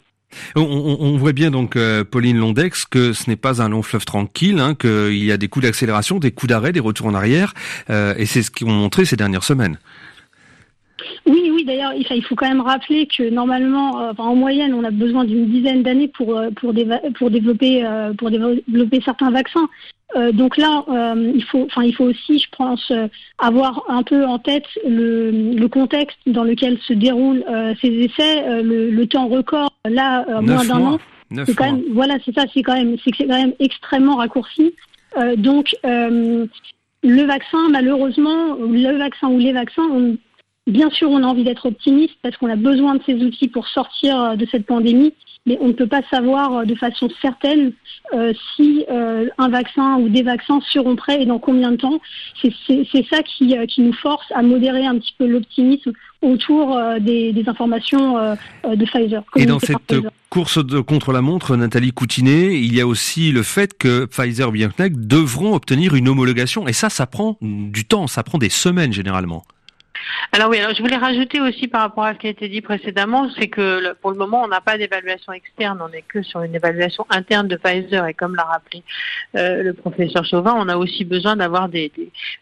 On, 0.58 1.16
voit 1.16 1.32
bien 1.32 1.52
donc 1.52 1.78
euh, 1.78 2.04
Pauline 2.04 2.38
Londex 2.38 2.86
que 2.86 3.14
ce 3.14 3.30
n'est 3.30 3.38
pas 3.38 3.62
un 3.62 3.70
long 3.70 3.82
fleuve 3.82 4.04
tranquille, 4.04 4.60
hein, 4.60 4.76
qu'il 4.76 5.24
y 5.24 5.32
a 5.32 5.38
des 5.38 5.48
coups 5.48 5.64
d'accélération, 5.64 6.20
des 6.20 6.32
coups 6.32 6.50
d'arrêt, 6.50 6.74
des 6.74 6.82
retours 6.82 7.08
en 7.08 7.14
arrière, 7.14 7.54
euh, 7.90 8.14
et 8.18 8.26
c'est 8.26 8.42
ce 8.42 8.52
qu'ils 8.52 8.68
ont 8.68 8.72
montré 8.72 9.06
ces 9.06 9.16
dernières 9.16 9.46
semaines. 9.46 9.80
Oui, 11.25 11.51
oui. 11.54 11.63
D'ailleurs, 11.66 11.94
il 11.94 12.24
faut 12.24 12.36
quand 12.36 12.48
même 12.48 12.62
rappeler 12.62 13.08
que 13.08 13.30
normalement, 13.30 14.01
euh, 14.01 14.13
en 14.18 14.36
moyenne, 14.36 14.74
on 14.74 14.84
a 14.84 14.92
besoin 14.92 15.25
d'une 15.25 15.48
dizaine 15.48 15.84
d'années 15.84 16.08
pour 16.08 16.38
euh, 16.38 16.50
pour, 16.51 16.74
pour 17.18 17.30
développer 17.30 17.86
euh, 17.86 18.13
pour 18.13 18.32
développer 18.32 19.01
certains 19.04 19.32
vaccins. 19.32 19.68
donc 20.34 20.58
là, 20.58 20.86
il 21.36 21.44
faut, 21.44 21.66
enfin, 21.66 21.84
il 21.84 21.94
faut 21.94 22.06
aussi, 22.06 22.39
je 22.39 22.48
pense, 22.58 22.92
avoir 23.38 23.84
un 23.89 24.04
peu 24.04 24.25
en 24.25 24.39
tête 24.39 24.66
le, 24.86 25.68
contexte 25.68 26.18
dans 26.25 26.46
lequel 26.46 26.77
se 26.80 26.94
déroulent 26.94 27.44
ces 27.82 27.89
essais, 28.06 28.63
le, 28.63 29.06
temps 29.06 29.27
record. 29.27 29.72
Là, 29.86 30.25
moins 30.42 30.66
d'un 30.66 30.82
an. 30.82 31.00
C'est 31.46 31.56
quand 31.56 31.72
même, 31.72 31.84
voilà, 31.92 32.16
c'est 32.24 32.34
ça, 32.34 32.46
c'est 32.54 32.63
quand 32.63 32.75
même, 32.75 32.96
c'est 33.04 33.12
quand 33.12 33.27
même 33.27 33.54
extrêmement 33.60 34.16
raccourci. 34.16 34.74
donc 35.38 35.75
le 37.04 37.24
vaccin, 37.25 37.70
malheureusement, 37.70 38.56
le 38.56 38.98
vaccin 38.98 39.27
ou 39.27 39.39
les 39.39 39.51
vaccins, 39.51 39.88
on, 39.92 40.18
Bien 40.67 40.89
sûr, 40.89 41.09
on 41.09 41.24
a 41.24 41.25
envie 41.25 41.45
d'être 41.45 41.65
optimiste 41.65 42.15
parce 42.21 42.36
qu'on 42.38 42.50
a 42.50 42.57
besoin 42.57 42.95
de 42.95 43.01
ces 43.05 43.15
outils 43.15 43.47
pour 43.47 43.67
sortir 43.67 44.36
de 44.36 44.45
cette 44.51 44.65
pandémie, 44.65 45.13
mais 45.45 45.57
on 45.62 45.69
ne 45.69 45.74
peut 45.74 45.88
pas 45.88 46.01
savoir 46.12 46.65
de 46.65 46.75
façon 46.75 47.07
certaine 47.21 47.71
si 48.55 48.86
un 48.89 49.50
vaccin 49.50 49.95
ou 49.95 50.09
des 50.09 50.24
vaccins 50.24 50.59
seront 50.69 50.97
prêts 50.97 51.21
et 51.21 51.25
dans 51.25 51.39
combien 51.39 51.71
de 51.71 51.77
temps. 51.77 52.00
C'est 52.41 53.05
ça 53.09 53.24
qui, 53.24 53.55
qui, 53.67 53.81
nous 53.81 53.93
force 53.93 54.25
à 54.36 54.41
modérer 54.41 54.86
un 54.86 54.97
petit 54.97 55.15
peu 55.17 55.25
l'optimisme 55.25 55.93
autour 56.21 56.77
des, 57.00 57.31
des, 57.31 57.47
informations 57.47 58.17
de 58.65 58.86
Pfizer. 58.86 59.24
Et 59.38 59.45
dans 59.45 59.59
cette 59.59 59.95
course 60.29 60.63
de, 60.63 60.81
contre 60.81 61.13
la 61.13 61.21
montre, 61.21 61.55
Nathalie 61.55 61.93
Coutinet, 61.93 62.59
il 62.59 62.75
y 62.75 62.81
a 62.81 62.88
aussi 62.88 63.31
le 63.31 63.43
fait 63.43 63.77
que 63.77 64.05
Pfizer 64.05 64.51
BioNTech 64.51 64.93
devront 64.95 65.55
obtenir 65.55 65.95
une 65.95 66.09
homologation. 66.09 66.67
Et 66.67 66.74
ça, 66.74 66.89
ça 66.89 67.07
prend 67.07 67.38
du 67.41 67.86
temps, 67.86 68.07
ça 68.07 68.24
prend 68.24 68.38
des 68.38 68.50
semaines 68.50 68.91
généralement. 68.91 69.43
Alors 70.32 70.50
oui, 70.50 70.58
alors 70.60 70.75
je 70.75 70.82
voulais 70.82 70.98
rajouter 70.98 71.39
aussi 71.42 71.68
par 71.68 71.82
rapport 71.82 72.04
à 72.04 72.13
ce 72.13 72.20
qui 72.20 72.27
a 72.27 72.30
été 72.30 72.50
dit 72.50 72.62
précédemment, 72.62 73.30
c'est 73.38 73.48
que 73.48 73.94
pour 74.01 74.12
le 74.12 74.18
moment, 74.18 74.44
on 74.44 74.48
n'a 74.48 74.62
pas 74.62 74.77
d'évaluation 74.77 75.34
externe, 75.34 75.80
on 75.82 75.89
n'est 75.89 76.01
que 76.01 76.22
sur 76.22 76.42
une 76.42 76.56
évaluation 76.56 77.06
interne 77.10 77.48
de 77.48 77.56
Pfizer. 77.56 78.06
Et 78.08 78.13
comme 78.13 78.36
l'a 78.36 78.44
rappelé 78.44 78.84
euh, 79.36 79.63
le 79.63 79.74
professeur 79.74 80.25
Chauvin, 80.25 80.54
on 80.58 80.68
a 80.68 80.77
aussi 80.77 81.06
besoin 81.06 81.36
d'avoir 81.36 81.70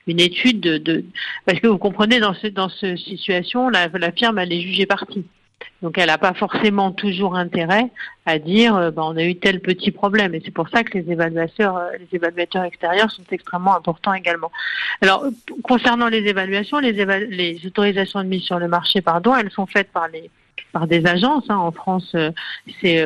une 0.07 0.19
étude 0.19 0.61
de, 0.61 1.05
parce 1.45 1.59
que 1.59 1.67
vous 1.67 1.77
comprenez 1.77 2.19
dans 2.19 2.35
dans 2.53 2.69
cette 2.69 2.97
situation, 2.97 3.69
la, 3.69 3.87
la 3.87 4.11
firme 4.11 4.39
elle 4.39 4.51
est 4.51 4.61
jugée 4.61 4.85
partie. 4.85 5.25
Donc 5.81 5.97
elle 5.97 6.07
n'a 6.07 6.17
pas 6.17 6.33
forcément 6.33 6.91
toujours 6.91 7.35
intérêt 7.35 7.91
à 8.25 8.39
dire 8.39 8.75
euh, 8.75 8.91
bah, 8.91 9.03
on 9.05 9.17
a 9.17 9.23
eu 9.23 9.35
tel 9.35 9.59
petit 9.59 9.91
problème 9.91 10.33
et 10.33 10.41
c'est 10.43 10.51
pour 10.51 10.69
ça 10.69 10.83
que 10.83 10.97
les 10.97 11.11
évaluateurs, 11.11 11.77
euh, 11.77 11.91
les 11.99 12.07
évaluateurs 12.15 12.63
extérieurs 12.63 13.11
sont 13.11 13.23
extrêmement 13.31 13.75
importants 13.75 14.13
également. 14.13 14.51
Alors 15.01 15.25
concernant 15.63 16.07
les 16.07 16.25
évaluations, 16.25 16.79
les, 16.79 17.59
autorisations 17.65 18.23
de 18.23 18.27
mise 18.27 18.43
sur 18.43 18.59
le 18.59 18.67
marché, 18.67 19.01
pardon, 19.01 19.35
elles 19.35 19.51
sont 19.51 19.65
faites 19.65 19.91
par 19.91 20.07
les 20.07 20.29
par 20.71 20.87
des 20.87 21.05
agences. 21.05 21.45
Hein. 21.49 21.57
En 21.57 21.71
France, 21.71 22.11
euh, 22.15 22.31
c'est 22.81 23.05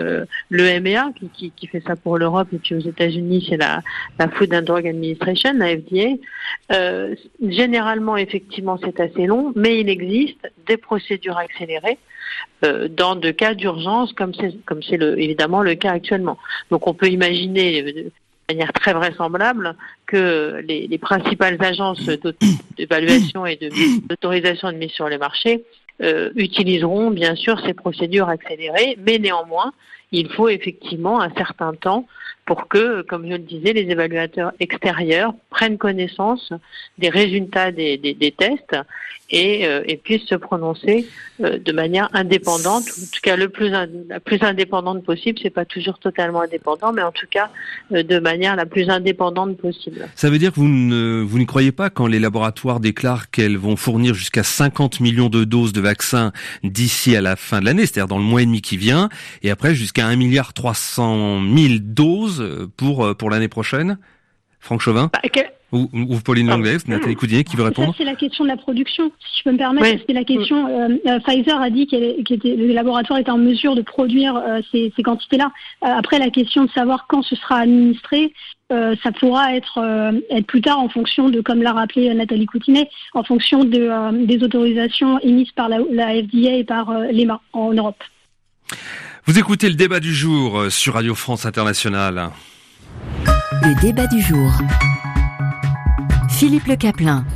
l'EMEA 0.50 1.12
qui, 1.16 1.30
qui, 1.30 1.51
qui, 1.51 1.68
fait 1.68 1.84
ça 1.86 1.96
pour 1.96 2.18
l'Europe 2.18 2.48
et 2.51 2.58
puis 2.58 2.75
aux 2.75 2.80
États-Unis, 2.80 3.46
c'est 3.48 3.58
la, 3.58 3.82
Food 4.34 4.54
and 4.54 4.63
Drug 4.63 4.88
Administration, 4.88 5.54
la 5.56 5.75
FDA. 5.78 6.16
Euh, 6.72 7.16
généralement, 7.48 8.18
effectivement, 8.18 8.80
c'est 8.84 9.00
assez 9.00 9.25
long, 9.25 9.54
mais 9.56 9.80
il 9.80 9.89
existe 9.89 10.51
des 10.68 10.78
procédures 10.78 11.38
accélérées 11.38 11.98
euh, 11.98 12.06
dans 12.62 13.15
de 13.15 13.31
cas 13.31 13.53
d'urgence 13.53 14.13
comme 14.13 14.33
c'est 14.33 14.53
comme 14.65 14.83
c'est 14.83 15.01
évidemment 15.01 15.62
le 15.62 15.75
cas 15.75 15.91
actuellement. 15.91 16.38
Donc 16.71 16.88
on 16.88 16.93
peut 16.93 17.07
imaginer 17.07 17.81
euh, 17.81 17.93
de 17.93 18.12
manière 18.50 18.74
très 18.74 18.93
vraisemblable 18.93 19.75
que 20.07 20.62
les, 20.67 20.88
les 20.88 20.98
principales 20.98 21.57
agences 21.59 22.09
d'évaluation 22.77 23.45
et 23.45 23.59
d'autorisation 24.09 24.71
de, 24.71 24.77
mise 24.77 24.91
sur 24.91 25.07
le 25.07 25.17
marché 25.17 25.63
euh, 26.01 26.31
utiliseront 26.36 27.12
bien 27.12 27.36
sûr 27.36 27.59
ces 27.65 27.74
procédures 27.74 28.29
accélérées, 28.29 28.98
mais 29.05 29.19
néanmoins, 29.19 29.74
il 30.13 30.29
faut 30.29 30.48
effectivement 30.48 31.21
un 31.21 31.29
certain 31.36 31.74
temps 31.74 32.07
pour 32.50 32.68
que, 32.68 33.03
comme 33.03 33.27
je 33.27 33.34
le 33.34 33.38
disais, 33.38 33.74
les 33.74 33.91
évaluateurs 33.91 34.53
extérieurs 34.60 35.36
prennent 35.51 35.77
connaissance 35.77 36.51
des 36.98 37.10
résultats 37.10 37.72
des, 37.72 38.34
tests 38.36 38.75
et, 39.29 39.68
euh, 39.68 39.84
et, 39.86 39.98
puissent 39.98 40.27
se 40.27 40.34
prononcer 40.34 41.08
euh, 41.44 41.60
de 41.60 41.72
manière 41.72 42.10
indépendante, 42.13 42.86
en 42.89 43.06
tout 43.13 43.22
cas 43.22 43.36
le 43.36 43.50
plus 43.50 43.70
la 43.70 43.86
plus 44.20 44.41
indépendante 44.41 45.03
possible. 45.03 45.38
C'est 45.44 45.51
pas 45.51 45.65
toujours 45.65 46.00
totalement 46.00 46.41
indépendant, 46.41 46.91
mais 46.91 47.03
en 47.03 47.12
tout 47.12 47.27
cas 47.29 47.51
euh, 47.94 48.01
de 48.01 48.18
manière 48.18 48.56
la 48.56 48.65
plus 48.65 48.89
indépendante 48.89 49.56
possible. 49.58 50.08
Ça 50.15 50.32
veut 50.32 50.39
dire 50.39 50.51
que 50.51 50.56
vous 50.56 50.68
ne 50.68 51.22
vous 51.22 51.38
n'y 51.38 51.46
croyez 51.46 51.72
pas 51.72 51.91
quand 51.91 52.08
les 52.08 52.20
laboratoires 52.20 52.79
déclarent 52.79 53.29
qu'elles 53.29 53.58
vont 53.58 53.75
fournir 53.75 54.15
jusqu'à 54.15 54.41
50 54.41 55.01
millions 55.01 55.29
de 55.29 55.44
doses 55.44 55.74
de 55.74 55.82
vaccins 55.82 56.32
d'ici 56.63 57.15
à 57.15 57.22
la 57.22 57.36
fin 57.36 57.60
de 57.60 57.65
l'année, 57.65 57.86
c'est-à-dire 57.86 58.08
dans 58.08 58.18
le 58.18 58.24
mois 58.24 58.41
et 58.41 58.46
demi 58.46 58.62
qui 58.62 58.77
vient, 58.77 59.10
et 59.44 59.51
après 59.51 59.75
jusqu'à 59.75 60.08
1 60.08 60.15
milliard 60.15 60.53
300 60.53 61.41
000 61.56 61.74
doses 61.82 62.38
pour, 62.77 63.05
euh, 63.05 63.13
pour 63.13 63.29
l'année 63.29 63.48
prochaine 63.48 63.98
Franck 64.60 64.81
Chauvin 64.81 65.10
bah, 65.13 65.41
ou, 65.72 65.88
ou, 65.93 66.19
Pauline 66.19 66.48
Langlais, 66.48 66.77
Nathalie 66.88 67.15
Coudier 67.15 67.43
qui 67.43 67.55
veut 67.55 67.63
répondre 67.63 67.93
C'est 67.96 68.03
la 68.03 68.15
question 68.15 68.43
de 68.43 68.50
la 68.50 68.58
production, 68.58 69.12
si 69.19 69.39
je 69.39 69.43
peux 69.43 69.51
me 69.51 69.58
permettre. 69.58 70.03
C'est 70.08 70.13
la 70.13 70.24
question. 70.24 70.67
Euh, 70.67 70.98
euh, 71.05 71.19
Pfizer 71.19 71.62
a 71.62 71.69
dit 71.69 71.86
que 71.86 71.96
le 71.96 72.74
laboratoire 72.74 73.19
était 73.19 73.29
en 73.29 73.38
mesure 73.38 73.75
de 73.75 73.84
produire 73.84 74.41
ces, 74.72 74.91
ces 74.96 75.03
quantités-là. 75.03 75.51
après, 75.81 76.17
la 76.17 76.31
question 76.31 76.65
de 76.65 76.72
savoir 76.72 77.05
quand 77.08 77.22
ce 77.22 77.36
sera 77.36 77.60
administré, 77.60 78.34
ça 78.72 79.12
pourra 79.19 79.55
être, 79.55 79.79
être 80.31 80.48
plus 80.48 80.62
tard 80.62 80.79
en 80.79 80.89
fonction 80.89 81.29
de, 81.29 81.39
comme 81.39 81.62
l'a 81.62 81.74
rappelé 81.74 82.12
Nathalie 82.15 82.48
Coutinet, 82.48 82.89
en 83.13 83.24
fonction 83.24 83.63
de, 83.63 84.25
des 84.25 84.43
autorisations 84.43 85.19
émises 85.19 85.51
par 85.51 85.69
la, 85.69 85.77
la 85.91 86.08
FDA 86.15 86.55
et 86.55 86.63
par 86.63 86.91
l'EMA 87.12 87.41
en 87.53 87.74
Europe. 87.74 88.03
Vous 89.29 89.38
écoutez 89.38 89.69
le 89.69 89.75
débat 89.75 90.00
du 90.00 90.12
jour 90.12 90.59
euh, 90.59 90.69
sur 90.71 90.95
Radio 90.95 91.13
France 91.13 91.45
Internationale. 91.45 92.31
Le 93.62 93.79
débat 93.79 94.07
du 94.07 94.19
jour. 94.24 94.51
Philippe 96.31 96.65
Le 96.65 96.75
Caplin. 96.75 97.27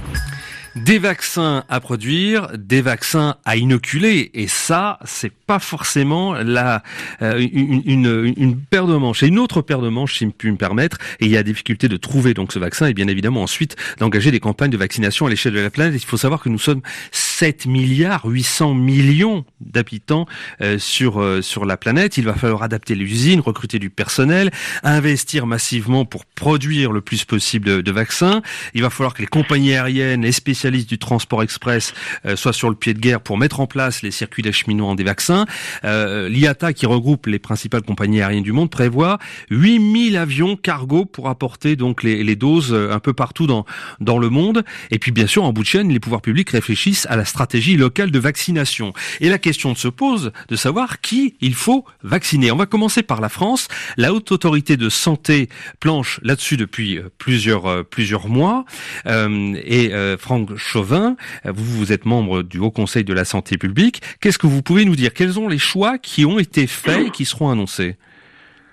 Des 0.75 0.97
vaccins 0.97 1.63
à 1.69 1.79
produire, 1.79 2.47
des 2.57 2.81
vaccins 2.81 3.35
à 3.45 3.57
inoculer, 3.57 4.31
et 4.33 4.47
ça, 4.47 4.97
c'est 5.05 5.29
pas 5.53 5.59
forcément 5.59 6.33
la 6.33 6.81
euh, 7.21 7.47
une, 7.51 8.33
une, 8.37 8.57
paire 8.57 8.87
de 8.87 8.95
manches. 8.95 9.19
C'est 9.19 9.27
une 9.27 9.37
autre 9.37 9.61
paire 9.61 9.81
de 9.81 9.89
manches, 9.89 10.17
si 10.17 10.25
je 10.25 10.31
puis 10.31 10.51
me 10.51 10.57
permettre. 10.57 10.97
Et 11.19 11.25
il 11.25 11.31
y 11.31 11.37
a 11.37 11.43
difficulté 11.43 11.87
de 11.87 11.95
trouver 11.95 12.33
donc 12.33 12.51
ce 12.53 12.57
vaccin, 12.57 12.87
et 12.87 12.95
bien 12.95 13.07
évidemment 13.07 13.43
ensuite 13.43 13.75
d'engager 13.99 14.31
des 14.31 14.39
campagnes 14.39 14.71
de 14.71 14.77
vaccination 14.77 15.27
à 15.27 15.29
l'échelle 15.29 15.53
de 15.53 15.59
la 15.59 15.69
planète. 15.69 15.93
Il 16.01 16.07
faut 16.07 16.17
savoir 16.17 16.41
que 16.41 16.49
nous 16.49 16.57
sommes 16.57 16.81
7 17.11 17.67
milliards 17.67 18.25
800 18.25 18.73
millions 18.73 19.45
d'habitants 19.61 20.25
euh, 20.61 20.79
sur 20.79 21.21
euh, 21.21 21.43
sur 21.43 21.65
la 21.65 21.77
planète. 21.77 22.17
Il 22.17 22.25
va 22.25 22.33
falloir 22.33 22.63
adapter 22.63 22.95
les 22.95 23.05
usines, 23.05 23.39
recruter 23.39 23.77
du 23.77 23.91
personnel, 23.91 24.49
investir 24.81 25.45
massivement 25.45 26.03
pour 26.03 26.25
produire 26.25 26.91
le 26.91 27.01
plus 27.01 27.25
possible 27.25 27.83
de, 27.83 27.91
vaccins. 27.91 28.41
Il 28.73 28.81
va 28.81 28.89
falloir 28.89 29.13
que 29.13 29.21
les 29.21 29.27
compagnies 29.27 29.73
aériennes, 29.73 30.23
les 30.23 30.31
spécialistes 30.31 30.89
du 30.89 30.97
transport 30.97 31.43
express 31.43 31.93
euh, 32.25 32.35
soient 32.35 32.53
sur 32.53 32.69
le 32.69 32.75
pied 32.75 32.95
de 32.95 32.99
guerre 32.99 33.21
pour 33.21 33.37
mettre 33.37 33.59
en 33.59 33.67
place 33.67 34.01
les 34.01 34.09
circuits 34.09 34.41
d'acheminement 34.41 34.95
des 34.95 35.03
vaccins. 35.03 35.42
Euh, 35.83 36.29
L'IATA, 36.29 36.73
qui 36.73 36.85
regroupe 36.85 37.27
les 37.27 37.39
principales 37.39 37.83
compagnies 37.83 38.21
aériennes 38.21 38.43
du 38.43 38.51
monde, 38.51 38.69
prévoit 38.69 39.19
8000 39.49 40.17
avions 40.17 40.55
cargo 40.55 41.05
pour 41.05 41.29
apporter 41.29 41.75
donc 41.75 42.03
les, 42.03 42.35
doses 42.35 42.73
un 42.73 42.99
peu 42.99 43.13
partout 43.13 43.45
dans 43.45 43.65
dans 43.99 44.17
le 44.17 44.29
monde. 44.29 44.63
Et 44.91 44.99
puis 44.99 45.11
bien 45.11 45.27
sûr, 45.27 45.43
en 45.43 45.53
bout 45.53 45.61
de 45.61 45.67
chaîne, 45.67 45.89
les 45.89 45.99
pouvoirs 45.99 46.21
publics 46.21 46.49
réfléchissent 46.49 47.05
à 47.09 47.15
la 47.15 47.25
stratégie 47.25 47.77
locale 47.77 48.11
de 48.11 48.19
vaccination. 48.19 48.93
Et 49.21 49.29
la 49.29 49.37
question 49.37 49.75
se 49.75 49.87
pose 49.87 50.31
de 50.49 50.55
savoir 50.55 51.01
qui 51.01 51.35
il 51.41 51.53
faut 51.53 51.85
vacciner. 52.03 52.51
On 52.51 52.55
va 52.55 52.65
commencer 52.65 53.03
par 53.03 53.21
la 53.21 53.29
France. 53.29 53.67
La 53.97 54.13
haute 54.13 54.31
autorité 54.31 54.77
de 54.77 54.89
santé 54.89 55.49
planche 55.79 56.19
là-dessus 56.23 56.57
depuis 56.57 56.97
euh, 56.97 57.09
plusieurs 57.17 57.65
euh, 57.67 57.83
plusieurs 57.83 58.27
mois. 58.27 58.65
Euh, 59.05 59.55
et 59.65 59.91
Franck 60.17 60.55
Chauvin, 60.55 61.15
vous 61.45 61.63
vous 61.63 61.91
êtes 61.91 62.05
membre 62.05 62.43
du 62.43 62.59
Haut 62.59 62.71
Conseil 62.71 63.03
de 63.03 63.13
la 63.13 63.25
santé 63.25 63.57
publique. 63.57 64.01
Qu'est-ce 64.19 64.37
que 64.37 64.47
vous 64.47 64.61
pouvez 64.61 64.85
nous 64.85 64.95
dire? 64.95 65.13
Quels 65.23 65.31
sont 65.31 65.47
les 65.47 65.57
choix 65.57 65.97
qui 65.99 66.25
ont 66.25 66.37
été 66.37 66.67
faits 66.67 67.07
et 67.07 67.09
qui 67.09 67.23
seront 67.23 67.49
annoncés 67.49 67.95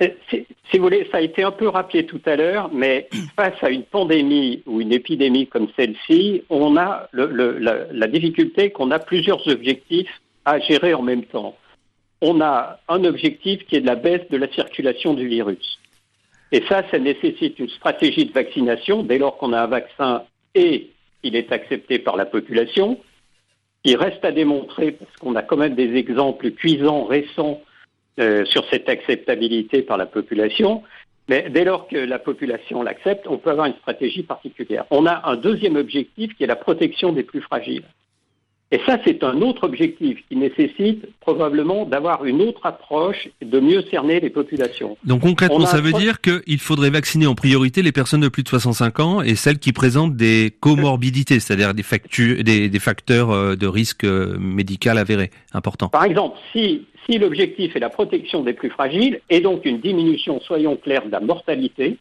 si 0.00 0.78
vous 0.78 0.83
voulez, 0.83 1.07
ça 1.12 1.19
a 1.19 1.21
été 1.21 1.45
un 1.45 1.52
peu 1.52 1.69
rappelé 1.69 2.07
tout 2.07 2.21
à 2.26 2.35
l'heure, 2.35 2.71
mais 2.73 3.09
face 3.37 3.54
à 3.62 3.71
une 3.71 3.85
pandémie 3.85 4.64
ou 4.66 4.80
une 4.80 4.92
épidémie 4.92 5.47
comme 5.47 5.69
celle-ci, 5.76 6.42
on 6.50 6.76
a 6.76 7.09
le, 7.12 7.59
la, 7.61 8.07
difficulté 8.09 8.71
qu'on 8.71 8.90
a 8.90 8.99
plusieurs 8.99 9.47
objectifs 9.47 10.11
à 10.45 10.59
gérer 10.59 10.92
en 10.92 11.02
même 11.02 11.23
temps. 11.23 11.54
On 12.21 12.40
a 12.40 12.80
un 12.88 13.04
objectif 13.04 13.64
qui 13.69 13.76
est 13.76 13.80
de 13.83 13.87
la 13.87 13.95
baisse 13.95 14.28
de 14.28 14.37
la 14.37 14.50
circulation 14.52 15.14
du 15.14 15.28
virus. 15.28 15.78
Et 16.50 16.64
ça, 16.69 16.83
ça 16.90 16.99
nécessite 16.99 17.61
une 17.61 17.69
stratégie 17.69 18.26
de 18.26 18.33
vaccination 18.33 19.04
dès 19.04 19.19
lors 19.19 19.37
qu'on 19.37 19.52
a 19.52 19.62
un 19.62 19.69
vaccin 19.69 20.25
et 20.57 20.90
il 21.23 21.37
est 21.37 21.52
accepté 21.52 22.00
par 22.00 22.16
la 22.16 22.25
population. 22.25 22.99
Il 23.84 23.96
reste 23.96 24.25
à 24.25 24.32
démontrer, 24.32 24.92
parce 24.92 25.16
qu'on 25.16 25.34
a 25.37 25.42
quand 25.42 25.56
même 25.56 25.75
des 25.75 25.94
exemples 25.94 26.50
cuisants 26.50 27.04
récents 27.04 27.62
euh, 28.18 28.44
sur 28.44 28.64
cette 28.68 28.88
acceptabilité 28.88 29.82
par 29.82 29.96
la 29.96 30.06
population. 30.06 30.82
Mais 31.28 31.49
dès 31.49 31.64
lors 31.64 31.87
que 31.88 31.96
la 31.96 32.18
population 32.18 32.82
l'accepte, 32.82 33.26
on 33.26 33.38
peut 33.38 33.50
avoir 33.50 33.66
une 33.66 33.75
stratégie 33.75 34.25
particulière. 34.25 34.84
On 34.90 35.06
a 35.06 35.30
un 35.30 35.37
deuxième 35.37 35.76
objectif 35.76 36.37
qui 36.37 36.44
est 36.44 36.49
la 36.49 36.56
protection 36.56 37.12
des 37.12 37.22
plus 37.22 37.40
fragiles. 37.40 37.84
Et 38.72 38.78
ça, 38.86 38.98
c'est 39.04 39.24
un 39.24 39.40
autre 39.42 39.64
objectif 39.64 40.18
qui 40.28 40.36
nécessite 40.36 41.04
probablement 41.18 41.86
d'avoir 41.86 42.24
une 42.24 42.40
autre 42.40 42.64
approche 42.64 43.28
et 43.40 43.44
de 43.44 43.58
mieux 43.58 43.82
cerner 43.90 44.20
les 44.20 44.30
populations. 44.30 44.96
Donc 45.04 45.22
concrètement, 45.22 45.66
ça 45.66 45.80
veut 45.80 45.92
dire 45.92 46.20
qu'il 46.20 46.60
faudrait 46.60 46.90
vacciner 46.90 47.26
en 47.26 47.34
priorité 47.34 47.82
les 47.82 47.90
personnes 47.90 48.20
de 48.20 48.28
plus 48.28 48.44
de 48.44 48.48
65 48.48 49.00
ans 49.00 49.22
et 49.22 49.34
celles 49.34 49.58
qui 49.58 49.72
présentent 49.72 50.14
des 50.14 50.54
comorbidités, 50.60 51.40
c'est-à-dire 51.40 51.74
des, 51.74 51.84
des, 52.44 52.68
des, 52.68 52.78
facteurs 52.78 53.32
euh, 53.32 53.56
de 53.56 53.66
risque 53.66 54.04
euh, 54.04 54.36
médical 54.38 54.98
avérés 54.98 55.30
importants. 55.52 55.88
Par 55.88 56.04
exemple, 56.04 56.38
si, 56.52 56.86
si 57.06 57.18
l'objectif 57.18 57.74
est 57.74 57.80
la 57.80 57.90
protection 57.90 58.44
des 58.44 58.52
plus 58.52 58.70
fragiles 58.70 59.20
et 59.30 59.40
donc 59.40 59.64
une 59.64 59.80
diminution, 59.80 60.40
soyons 60.40 60.76
clairs, 60.76 61.06
de 61.06 61.10
la 61.10 61.20
mortalité, 61.20 61.96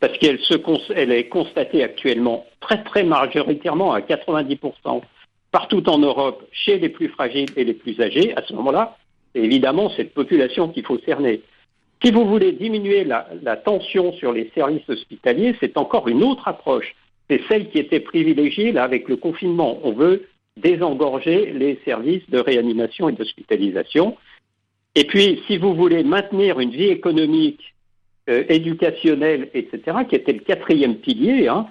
parce 0.00 0.16
qu'elle 0.16 0.38
se, 0.38 0.54
elle 0.94 1.12
est 1.12 1.28
constatée 1.28 1.84
actuellement 1.84 2.46
très 2.60 2.82
très 2.84 3.04
majoritairement 3.04 3.92
à 3.92 4.00
90% 4.00 5.02
partout 5.52 5.88
en 5.88 5.98
Europe 5.98 6.44
chez 6.52 6.78
les 6.78 6.88
plus 6.88 7.08
fragiles 7.08 7.50
et 7.56 7.64
les 7.64 7.74
plus 7.74 8.00
âgés, 8.00 8.36
à 8.36 8.42
ce 8.42 8.52
moment-là, 8.54 8.96
c'est 9.34 9.42
évidemment 9.42 9.90
cette 9.90 10.14
population 10.14 10.68
qu'il 10.68 10.84
faut 10.84 10.98
cerner. 11.00 11.42
Si 12.04 12.10
vous 12.10 12.26
voulez 12.26 12.52
diminuer 12.52 13.04
la, 13.04 13.56
tension 13.56 14.12
sur 14.12 14.32
les 14.32 14.50
services 14.54 14.88
hospitaliers, 14.88 15.56
c'est 15.60 15.78
encore 15.78 16.08
une 16.08 16.22
autre 16.22 16.46
approche. 16.46 16.94
C'est 17.28 17.40
celle 17.48 17.70
qui 17.70 17.78
était 17.78 18.00
privilégiée 18.00 18.72
là 18.72 18.84
avec 18.84 19.08
le 19.08 19.16
confinement. 19.16 19.80
On 19.82 19.92
veut 19.92 20.28
désengorger 20.56 21.52
les 21.52 21.80
services 21.84 22.28
de 22.30 22.38
réanimation 22.38 23.08
et 23.08 23.12
d'hospitalisation. 23.12 24.16
Et 24.94 25.04
puis, 25.04 25.42
si 25.46 25.58
vous 25.58 25.74
voulez 25.74 26.04
maintenir 26.04 26.60
une 26.60 26.70
vie 26.70 26.88
économique, 26.88 27.74
euh, 28.28 28.44
éducationnelle, 28.48 29.50
etc., 29.54 29.98
qui 30.08 30.16
était 30.16 30.32
le 30.32 30.40
quatrième 30.40 30.96
pilier, 30.96 31.48
hein, 31.48 31.66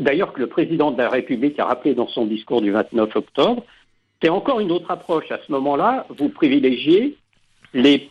d'ailleurs 0.00 0.32
que 0.32 0.40
le 0.40 0.46
président 0.46 0.90
de 0.90 0.98
la 0.98 1.08
République 1.08 1.58
a 1.58 1.64
rappelé 1.66 1.94
dans 1.94 2.08
son 2.08 2.26
discours 2.26 2.60
du 2.60 2.70
29 2.70 3.16
octobre, 3.16 3.64
c'est 4.22 4.28
encore 4.28 4.60
une 4.60 4.70
autre 4.70 4.90
approche. 4.90 5.30
À 5.30 5.38
ce 5.46 5.52
moment-là, 5.52 6.06
vous 6.10 6.28
privilégiez 6.28 7.16
les, 7.74 8.10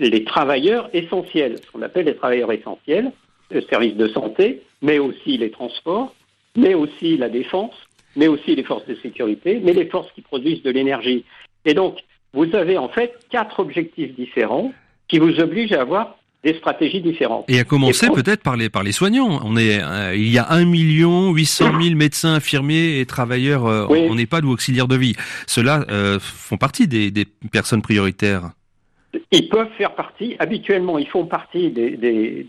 les 0.00 0.24
travailleurs 0.24 0.88
essentiels, 0.92 1.58
ce 1.64 1.70
qu'on 1.70 1.82
appelle 1.82 2.06
les 2.06 2.16
travailleurs 2.16 2.52
essentiels, 2.52 3.12
le 3.50 3.60
service 3.62 3.94
de 3.96 4.08
santé, 4.08 4.62
mais 4.80 4.98
aussi 4.98 5.36
les 5.36 5.50
transports, 5.50 6.14
mais 6.56 6.74
aussi 6.74 7.16
la 7.16 7.28
défense, 7.28 7.74
mais 8.16 8.28
aussi 8.28 8.54
les 8.54 8.64
forces 8.64 8.86
de 8.86 8.94
sécurité, 8.96 9.60
mais 9.62 9.72
les 9.72 9.86
forces 9.86 10.10
qui 10.12 10.22
produisent 10.22 10.62
de 10.62 10.70
l'énergie. 10.70 11.24
Et 11.64 11.74
donc, 11.74 11.98
vous 12.32 12.54
avez 12.54 12.78
en 12.78 12.88
fait 12.88 13.14
quatre 13.30 13.60
objectifs 13.60 14.14
différents 14.14 14.72
qui 15.08 15.18
vous 15.18 15.40
obligent 15.40 15.72
à 15.72 15.82
avoir 15.82 16.16
des 16.44 16.54
stratégies 16.54 17.00
différentes. 17.00 17.44
Et 17.48 17.58
à 17.58 17.64
commencer 17.64 18.08
peut-être 18.08 18.42
par 18.42 18.56
les, 18.56 18.68
par 18.68 18.82
les 18.82 18.92
soignants. 18.92 19.40
On 19.44 19.56
est, 19.56 19.80
euh, 19.82 20.14
il 20.14 20.30
y 20.32 20.38
a 20.38 20.50
1 20.50 20.64
million 20.64 21.32
800 21.32 21.80
000 21.80 21.96
médecins, 21.96 22.34
infirmiers 22.34 23.00
et 23.00 23.06
travailleurs 23.06 23.66
euh, 23.66 23.86
en 23.86 24.18
EHPAD 24.18 24.44
ou 24.44 24.50
auxiliaires 24.50 24.88
de 24.88 24.96
vie. 24.96 25.14
Ceux-là 25.46 25.84
euh, 25.90 26.18
font 26.20 26.56
partie 26.56 26.88
des, 26.88 27.10
des, 27.10 27.26
personnes 27.52 27.82
prioritaires. 27.82 28.50
Ils 29.30 29.48
peuvent 29.48 29.70
faire 29.76 29.94
partie, 29.94 30.36
habituellement, 30.38 30.98
ils 30.98 31.06
font 31.06 31.26
partie 31.26 31.70
des, 31.70 31.96
des, 31.96 32.46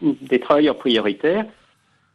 des 0.00 0.40
travailleurs 0.40 0.78
prioritaires, 0.78 1.44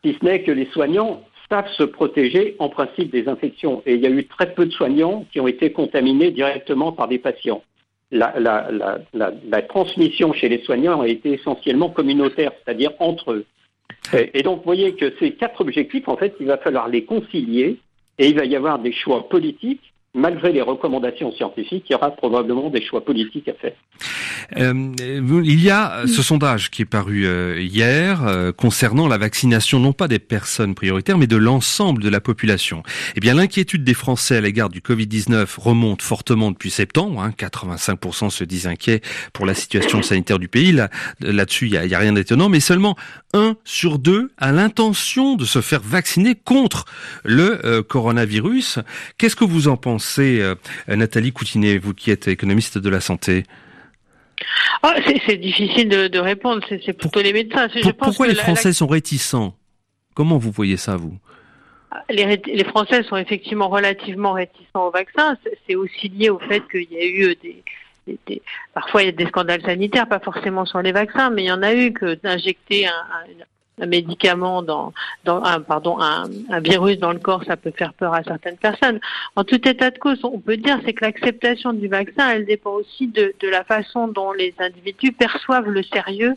si 0.04 0.18
ce 0.20 0.26
n'est 0.26 0.42
que 0.44 0.52
les 0.52 0.66
soignants 0.74 1.24
savent 1.50 1.72
se 1.78 1.84
protéger 1.84 2.56
en 2.60 2.70
principe 2.70 3.12
des 3.12 3.28
infections. 3.28 3.84
Et 3.86 3.96
il 3.96 4.02
y 4.02 4.08
a 4.08 4.10
eu 4.10 4.26
très 4.26 4.54
peu 4.54 4.66
de 4.66 4.72
soignants 4.72 5.26
qui 5.32 5.40
ont 5.40 5.48
été 5.48 5.72
contaminés 5.72 6.32
directement 6.32 6.92
par 6.92 7.08
des 7.08 7.20
patients. 7.20 7.62
La, 8.12 9.62
transmission 9.70 10.34
chez 10.34 10.50
les 10.50 10.62
soignants 10.64 11.02
a 11.02 11.08
été 11.08 11.34
essentiellement 11.34 11.90
communautaire, 11.90 12.52
c'est-à-dire 12.64 12.92
entre 13.00 13.32
eux. 13.32 13.46
Et 14.34 14.44
donc, 14.44 14.60
vous 14.60 14.66
voyez 14.66 14.96
que 14.96 15.14
ces 15.20 15.32
quatre 15.32 15.62
objectifs, 15.62 16.08
en 16.08 16.18
fait, 16.18 16.36
il 16.40 16.48
va 16.48 16.58
falloir 16.58 16.88
les 16.88 17.06
concilier 17.06 17.78
et 18.18 18.28
il 18.28 18.36
va 18.36 18.46
y 18.46 18.56
avoir 18.56 18.80
des 18.80 18.92
choix 18.92 19.30
politiques 19.30 19.91
malgré 20.14 20.52
les 20.52 20.62
recommandations 20.62 21.32
scientifiques, 21.32 21.86
il 21.90 21.94
y 21.94 21.96
aura 21.96 22.12
probablement 22.12 22.70
des 22.70 22.82
choix 22.82 23.04
politiques 23.04 23.48
à 23.48 23.54
faire. 23.54 23.74
Euh, 24.58 24.92
il 25.00 25.64
y 25.64 25.70
a 25.70 26.04
ce 26.08 26.22
sondage 26.22 26.70
qui 26.72 26.82
est 26.82 26.86
paru 26.86 27.26
euh, 27.26 27.62
hier 27.62 28.26
euh, 28.26 28.52
concernant 28.52 29.08
la 29.08 29.18
vaccination 29.18 29.80
non 29.80 29.94
pas 29.94 30.10
des 30.10 30.20
personnes 30.20 30.76
prioritaires 30.76 31.18
mais 31.18 31.28
de 31.28 31.38
l'ensemble 31.38 32.04
de 32.04 32.10
la 32.10 32.20
population. 32.20 32.84
Eh 33.16 33.22
bien 33.22 33.36
l'inquiétude 33.36 33.86
des 33.86 33.94
Français 33.94 34.36
à 34.36 34.42
l'égard 34.42 34.70
du 34.70 34.82
Covid-19 34.82 35.48
remonte 35.58 36.02
fortement 36.02 36.52
depuis 36.52 36.72
septembre. 36.72 37.22
Hein, 37.22 37.34
85% 37.38 38.30
se 38.30 38.44
disent 38.44 38.68
inquiets 38.68 39.02
pour 39.32 39.46
la 39.46 39.54
situation 39.54 40.02
sanitaire 40.02 40.40
du 40.40 40.50
pays. 40.50 40.74
Là, 40.74 40.90
là-dessus, 41.22 41.68
il 41.68 41.72
n'y 41.72 41.94
a, 41.94 41.98
a, 41.98 42.02
rien 42.02 42.14
d'étonnant, 42.14 42.50
mais 42.50 42.60
seulement 42.60 42.98
un 43.34 43.56
sur 43.64 44.00
deux 44.00 44.32
a 44.38 44.52
l'intention 44.52 45.36
de 45.36 45.46
se 45.46 45.62
faire 45.62 45.82
vacciner 45.82 46.36
contre 46.36 46.86
le 47.24 47.82
coronavirus. 47.82 48.80
Qu'est-ce 49.18 49.36
que 49.36 49.46
vous 49.46 49.68
en 49.68 49.78
pensez? 49.78 50.01
Euh, 50.20 50.56
Nathalie 50.88 51.32
Coutinet, 51.32 51.78
vous 51.78 51.94
qui 51.94 52.12
êtes 52.12 52.28
économiste 52.28 52.78
de 52.78 52.90
la 52.90 53.02
santé 53.02 53.44
ah, 54.84 54.96
c'est 55.28 55.38
difficile 55.38 55.88
de, 55.90 56.20
répondre, 56.20 56.66
c'est 56.68 56.94
plutôt 56.94 57.22
les 57.22 57.34
médecins. 57.34 57.68
pourquoi 57.98 58.28
les 58.28 58.34
Français 58.36 58.74
sont 58.74 58.88
réticents? 58.88 59.56
Comment 60.16 60.38
vous 60.38 60.52
voyez 60.52 60.78
ça, 60.78 60.98
vous? 60.98 61.18
Les, 62.10 62.64
Français 62.64 63.04
sont 63.04 63.18
effectivement 63.18 63.70
relativement 63.70 64.34
réticents 64.34 64.88
au 64.88 64.92
vaccin. 64.92 65.38
C'est 65.68 65.76
aussi 65.76 66.10
lié 66.10 66.30
au 66.30 66.40
fait 66.40 66.64
qu'il 66.72 66.92
y 66.92 66.98
a 66.98 67.06
eu 67.06 67.36
des, 67.36 68.42
parfois 68.74 69.04
il 69.04 69.06
y 69.06 69.10
a 69.10 69.12
des 69.12 69.28
scandales 69.28 69.62
sanitaires, 69.62 70.08
pas 70.08 70.20
forcément 70.20 70.66
sur 70.66 70.82
les 70.82 70.92
vaccins, 70.92 71.30
mais 71.30 71.44
il 71.44 71.48
y 71.48 71.52
en 71.52 71.62
a 71.62 71.74
eu 71.74 71.94
que 71.94 72.16
d'injecter 72.16 72.88
un, 72.88 72.92
un 72.92 73.46
médicament 73.80 74.62
dans, 74.62 74.94
dans 75.24 75.44
un, 75.44 75.62
pardon, 75.62 76.00
un, 76.00 76.26
un, 76.50 76.60
virus 76.60 77.00
dans 77.00 77.12
le 77.12 77.20
corps, 77.20 77.44
ça 77.46 77.58
peut 77.58 77.72
faire 77.72 77.94
peur 77.94 78.14
à 78.14 78.24
certaines 78.24 78.58
personnes. 78.58 79.00
En 79.36 79.44
tout 79.44 79.68
état 79.68 79.90
de 79.90 79.98
cause, 79.98 80.20
on 80.24 80.40
peut 80.40 80.58
dire 80.58 80.80
c'est 80.86 80.94
que 80.94 81.06
l'acceptation 81.06 81.74
du 81.74 81.88
vaccin, 81.88 82.30
elle 82.32 82.46
dépend 82.46 82.72
aussi 82.72 83.08
de, 83.08 83.34
la 83.44 83.64
façon 83.64 84.08
dont 84.08 84.32
les 84.32 84.54
individus 84.60 85.12
perçoivent 85.12 85.70
le 85.70 85.84
sérieux 85.84 86.36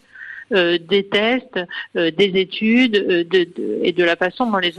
euh, 0.53 0.79
des 0.79 1.07
tests, 1.07 1.59
euh, 1.97 2.11
des 2.11 2.39
études 2.39 2.97
euh, 2.97 3.25
et 3.83 3.93
de 3.93 4.05
la 4.05 4.17
façon 4.17 4.51
dont 4.51 4.59
les, 4.59 4.75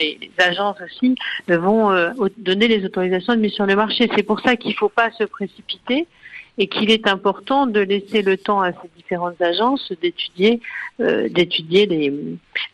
les, 0.00 0.18
les 0.20 0.32
agences 0.38 0.78
aussi 0.80 1.14
vont 1.48 1.92
donner 2.38 2.68
les 2.68 2.84
autorisations 2.84 3.34
de 3.34 3.40
mise 3.40 3.52
sur 3.52 3.66
le 3.66 3.76
marché. 3.76 4.08
C'est 4.16 4.22
pour 4.22 4.40
ça 4.40 4.56
qu'il 4.56 4.70
ne 4.70 4.76
faut 4.76 4.88
pas 4.88 5.10
se 5.12 5.24
précipiter 5.24 6.06
et 6.58 6.66
qu'il 6.66 6.90
est 6.90 7.06
important 7.06 7.66
de 7.66 7.80
laisser 7.80 8.22
le 8.22 8.36
temps 8.36 8.60
à 8.60 8.72
ces 8.72 8.88
différentes 8.96 9.40
agences 9.40 9.92
d'étudier 10.02 10.60
euh, 11.00 11.28
d'étudier 11.30 11.86
les, 11.86 12.12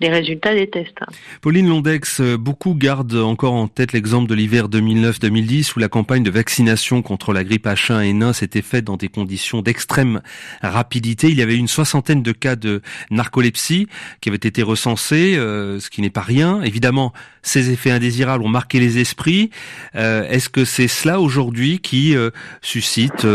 les, 0.00 0.08
résultats 0.08 0.52
des 0.52 0.68
tests. 0.68 0.98
Pauline 1.40 1.68
Londex, 1.68 2.20
euh, 2.20 2.36
beaucoup 2.36 2.74
gardent 2.74 3.14
encore 3.14 3.54
en 3.54 3.68
tête 3.68 3.92
l'exemple 3.92 4.28
de 4.28 4.34
l'hiver 4.34 4.68
2009-2010 4.68 5.74
où 5.76 5.78
la 5.78 5.88
campagne 5.88 6.24
de 6.24 6.30
vaccination 6.30 7.00
contre 7.00 7.32
la 7.32 7.44
grippe 7.44 7.66
H1N1 7.66 8.32
s'était 8.32 8.60
faite 8.60 8.84
dans 8.84 8.96
des 8.96 9.08
conditions 9.08 9.62
d'extrême 9.62 10.20
rapidité. 10.62 11.28
Il 11.28 11.38
y 11.38 11.42
avait 11.42 11.56
une 11.56 11.68
soixantaine 11.68 12.22
de 12.22 12.32
cas 12.32 12.56
de 12.56 12.82
narcolepsie 13.10 13.86
qui 14.20 14.28
avaient 14.28 14.36
été 14.36 14.62
recensés, 14.62 15.36
euh, 15.36 15.78
ce 15.78 15.88
qui 15.90 16.02
n'est 16.02 16.10
pas 16.10 16.20
rien. 16.20 16.60
Évidemment, 16.62 17.12
ces 17.42 17.70
effets 17.70 17.90
indésirables 17.90 18.44
ont 18.44 18.48
marqué 18.48 18.80
les 18.80 18.98
esprits. 18.98 19.50
Euh, 19.94 20.28
Est-ce 20.28 20.48
que 20.48 20.64
c'est 20.64 20.88
cela 20.88 21.20
aujourd'hui 21.20 21.78
qui 21.78 22.16
euh, 22.16 22.30
suscite 22.62 23.26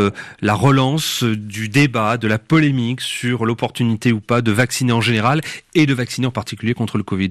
la 0.43 0.55
relance 0.55 1.23
du 1.23 1.69
débat, 1.69 2.17
de 2.17 2.27
la 2.27 2.37
polémique 2.37 2.99
sur 2.99 3.45
l'opportunité 3.45 4.11
ou 4.11 4.19
pas 4.19 4.41
de 4.41 4.51
vacciner 4.51 4.91
en 4.91 4.99
général 4.99 5.39
et 5.73 5.85
de 5.85 5.93
vacciner 5.93 6.27
en 6.27 6.31
particulier 6.31 6.73
contre 6.73 6.97
le 6.97 7.03
Covid 7.03 7.29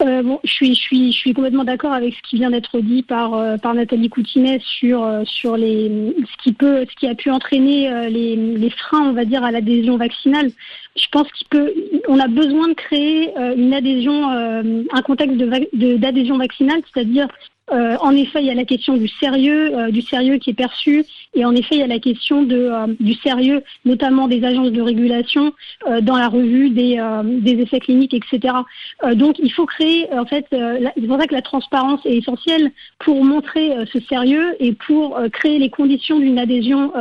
euh, 0.00 0.36
je 0.42 0.72
suis, 0.74 1.32
complètement 1.32 1.62
d'accord 1.62 1.92
avec 1.92 2.14
ce 2.14 2.22
qui 2.28 2.36
vient 2.36 2.50
d'être 2.50 2.80
dit 2.80 3.04
par, 3.04 3.34
euh, 3.34 3.56
par 3.56 3.72
Nathalie 3.72 4.08
Coutinet 4.08 4.60
sur, 4.64 5.04
euh, 5.04 5.22
sur 5.24 5.56
les, 5.56 6.12
ce 6.18 6.42
qui 6.42 6.52
peut, 6.52 6.84
ce 6.90 6.96
qui 6.96 7.06
a 7.06 7.14
pu 7.14 7.30
entraîner 7.30 7.88
les, 8.10 8.34
les 8.34 8.70
freins, 8.70 9.10
on 9.10 9.12
va 9.12 9.24
dire, 9.24 9.44
à 9.44 9.52
l'adhésion 9.52 9.96
vaccinale. 9.96 10.50
Je 10.96 11.06
pense 11.12 11.30
qu'il 11.30 11.46
peut, 11.48 11.72
on 12.08 12.18
a 12.18 12.26
besoin 12.26 12.66
de 12.68 12.74
créer 12.74 13.32
une 13.56 13.72
adhésion, 13.72 14.28
un 14.28 15.02
contexte 15.02 15.36
d'adhésion 15.36 16.36
vaccinale, 16.36 16.82
c'est-à-dire 16.92 17.28
euh, 17.70 17.96
en 18.00 18.10
effet, 18.10 18.40
il 18.40 18.46
y 18.46 18.50
a 18.50 18.54
la 18.54 18.64
question 18.64 18.96
du 18.96 19.08
sérieux, 19.08 19.76
euh, 19.76 19.90
du 19.90 20.02
sérieux 20.02 20.38
qui 20.38 20.50
est 20.50 20.54
perçu, 20.54 21.04
et 21.34 21.44
en 21.44 21.54
effet, 21.54 21.76
il 21.76 21.78
y 21.78 21.82
a 21.82 21.86
la 21.86 22.00
question 22.00 22.46
euh, 22.50 22.86
du 22.98 23.14
sérieux, 23.14 23.62
notamment 23.84 24.26
des 24.28 24.44
agences 24.44 24.72
de 24.72 24.80
régulation 24.80 25.52
dans 26.02 26.16
la 26.16 26.28
revue 26.28 26.70
des, 26.70 27.00
des 27.24 27.62
essais 27.62 27.80
cliniques, 27.80 28.14
etc. 28.14 28.54
donc, 29.14 29.38
il 29.38 29.52
faut 29.52 29.66
créer, 29.66 30.12
en 30.12 30.26
fait, 30.26 30.46
c'est 30.50 31.06
pour 31.06 31.18
ça 31.18 31.26
que 31.26 31.34
la 31.34 31.42
transparence 31.42 32.00
est 32.04 32.16
essentielle 32.16 32.70
pour 32.98 33.24
montrer 33.24 33.74
ce 33.92 34.00
sérieux 34.00 34.54
et 34.60 34.72
pour 34.72 35.18
créer 35.32 35.58
les 35.58 35.70
conditions 35.70 36.18
d'une 36.18 36.38
adhésion 36.38 36.92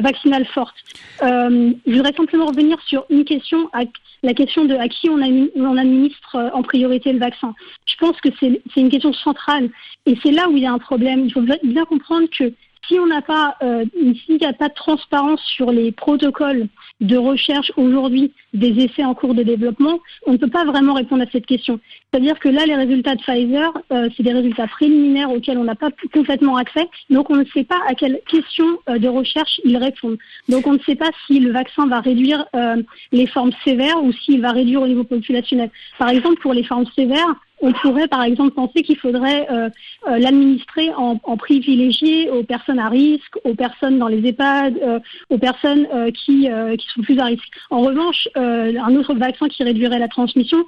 vaccinale 0.00 0.46
forte. 0.46 0.76
je 1.20 1.74
voudrais 1.86 2.14
simplement 2.14 2.46
revenir 2.46 2.80
sur 2.82 3.04
une 3.10 3.24
question 3.24 3.68
à 3.72 3.84
la 4.22 4.34
question 4.34 4.64
de 4.64 4.74
à 4.74 4.88
qui 4.88 5.10
on, 5.10 5.18
on 5.56 5.76
administre 5.76 6.36
euh, 6.36 6.50
en 6.52 6.62
priorité 6.62 7.12
le 7.12 7.18
vaccin. 7.18 7.54
Je 7.86 7.96
pense 7.96 8.20
que 8.20 8.28
c'est 8.38 8.62
une 8.76 8.88
question 8.88 9.12
centrale 9.12 9.68
et 10.06 10.16
c'est 10.22 10.30
là 10.30 10.48
où 10.48 10.56
il 10.56 10.62
y 10.62 10.66
a 10.66 10.72
un 10.72 10.78
problème. 10.78 11.24
Il 11.26 11.32
faut 11.32 11.42
bien 11.42 11.84
comprendre 11.84 12.28
que 12.36 12.52
si 12.86 12.98
on 12.98 13.06
n'a 13.06 13.22
pas, 13.22 13.56
euh, 13.62 13.84
s'il 14.24 14.38
n'y 14.38 14.46
a 14.46 14.52
pas 14.52 14.68
de 14.68 14.74
transparence 14.74 15.40
sur 15.42 15.70
les 15.70 15.92
protocoles 15.92 16.68
de 17.00 17.16
recherche 17.16 17.72
aujourd'hui 17.76 18.32
des 18.54 18.84
essais 18.84 19.04
en 19.04 19.14
cours 19.14 19.34
de 19.34 19.42
développement, 19.42 20.00
on 20.26 20.32
ne 20.32 20.36
peut 20.36 20.48
pas 20.48 20.64
vraiment 20.64 20.94
répondre 20.94 21.22
à 21.22 21.30
cette 21.30 21.46
question. 21.46 21.80
C'est-à-dire 22.10 22.38
que 22.38 22.48
là, 22.48 22.66
les 22.66 22.74
résultats 22.74 23.14
de 23.14 23.22
Pfizer, 23.22 23.72
euh, 23.92 24.08
c'est 24.16 24.22
des 24.22 24.32
résultats 24.32 24.66
préliminaires 24.66 25.30
auxquels 25.30 25.58
on 25.58 25.64
n'a 25.64 25.74
pas 25.74 25.90
complètement 26.12 26.56
accès, 26.56 26.88
donc 27.08 27.30
on 27.30 27.36
ne 27.36 27.44
sait 27.46 27.64
pas 27.64 27.80
à 27.88 27.94
quelle 27.94 28.20
question 28.28 28.66
euh, 28.88 28.98
de 28.98 29.08
recherche 29.08 29.60
ils 29.64 29.76
répondent. 29.76 30.18
Donc 30.48 30.66
on 30.66 30.74
ne 30.74 30.78
sait 30.80 30.96
pas 30.96 31.10
si 31.26 31.40
le 31.40 31.52
vaccin 31.52 31.86
va 31.86 32.00
réduire 32.00 32.44
euh, 32.54 32.82
les 33.12 33.26
formes 33.26 33.52
sévères 33.64 34.02
ou 34.02 34.12
s'il 34.12 34.40
va 34.40 34.52
réduire 34.52 34.82
au 34.82 34.86
niveau 34.86 35.04
populationnel. 35.04 35.70
Par 35.98 36.08
exemple, 36.08 36.40
pour 36.40 36.52
les 36.52 36.64
formes 36.64 36.86
sévères, 36.94 37.34
on 37.62 37.72
pourrait 37.72 38.08
par 38.08 38.24
exemple 38.24 38.50
penser 38.50 38.82
qu'il 38.82 38.98
faudrait 38.98 39.46
euh, 39.50 39.70
euh, 40.08 40.18
l'administrer 40.18 40.90
en, 40.94 41.16
privilégié 41.36 42.28
aux 42.28 42.42
personnes 42.42 42.78
à 42.78 42.88
risque, 42.88 43.38
aux 43.44 43.54
personnes 43.54 43.98
dans 43.98 44.08
les 44.08 44.26
EHPAD, 44.26 44.78
euh, 44.82 44.98
aux 45.30 45.38
personnes 45.38 45.86
qui 46.12 46.48
sont 46.94 47.02
plus 47.02 47.18
à 47.18 47.24
risque. 47.26 47.48
En 47.70 47.80
revanche, 47.80 48.28
un 48.34 48.96
autre 48.96 49.14
vaccin 49.14 49.48
qui 49.48 49.62
réduirait 49.62 49.98
la 49.98 50.08
transmission 50.08 50.58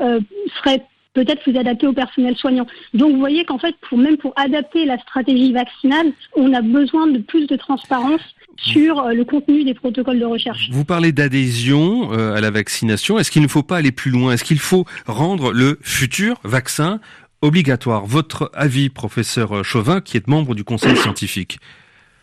serait 0.00 0.82
peut-être 1.16 1.40
vous 1.50 1.58
adapter 1.58 1.86
au 1.86 1.94
personnel 1.94 2.36
soignant. 2.36 2.66
Donc 2.92 3.12
vous 3.12 3.18
voyez 3.18 3.44
qu'en 3.46 3.58
fait, 3.58 3.74
pour, 3.88 3.96
même 3.96 4.18
pour 4.18 4.34
adapter 4.36 4.84
la 4.84 4.98
stratégie 4.98 5.50
vaccinale, 5.52 6.12
on 6.34 6.52
a 6.52 6.60
besoin 6.60 7.06
de 7.06 7.18
plus 7.18 7.46
de 7.46 7.56
transparence 7.56 8.20
sur 8.58 9.00
euh, 9.00 9.14
le 9.14 9.24
contenu 9.24 9.64
des 9.64 9.72
protocoles 9.72 10.18
de 10.18 10.26
recherche. 10.26 10.68
Vous 10.70 10.84
parlez 10.84 11.12
d'adhésion 11.12 12.12
euh, 12.12 12.34
à 12.34 12.42
la 12.42 12.50
vaccination. 12.50 13.18
Est-ce 13.18 13.30
qu'il 13.30 13.40
ne 13.40 13.48
faut 13.48 13.62
pas 13.62 13.78
aller 13.78 13.92
plus 13.92 14.10
loin? 14.10 14.32
Est-ce 14.32 14.44
qu'il 14.44 14.58
faut 14.58 14.84
rendre 15.06 15.52
le 15.52 15.78
futur 15.82 16.38
vaccin 16.44 17.00
obligatoire? 17.40 18.04
Votre 18.04 18.50
avis, 18.52 18.90
professeur 18.90 19.64
Chauvin, 19.64 20.02
qui 20.02 20.18
est 20.18 20.26
membre 20.28 20.54
du 20.54 20.64
conseil 20.64 20.96
scientifique 20.96 21.58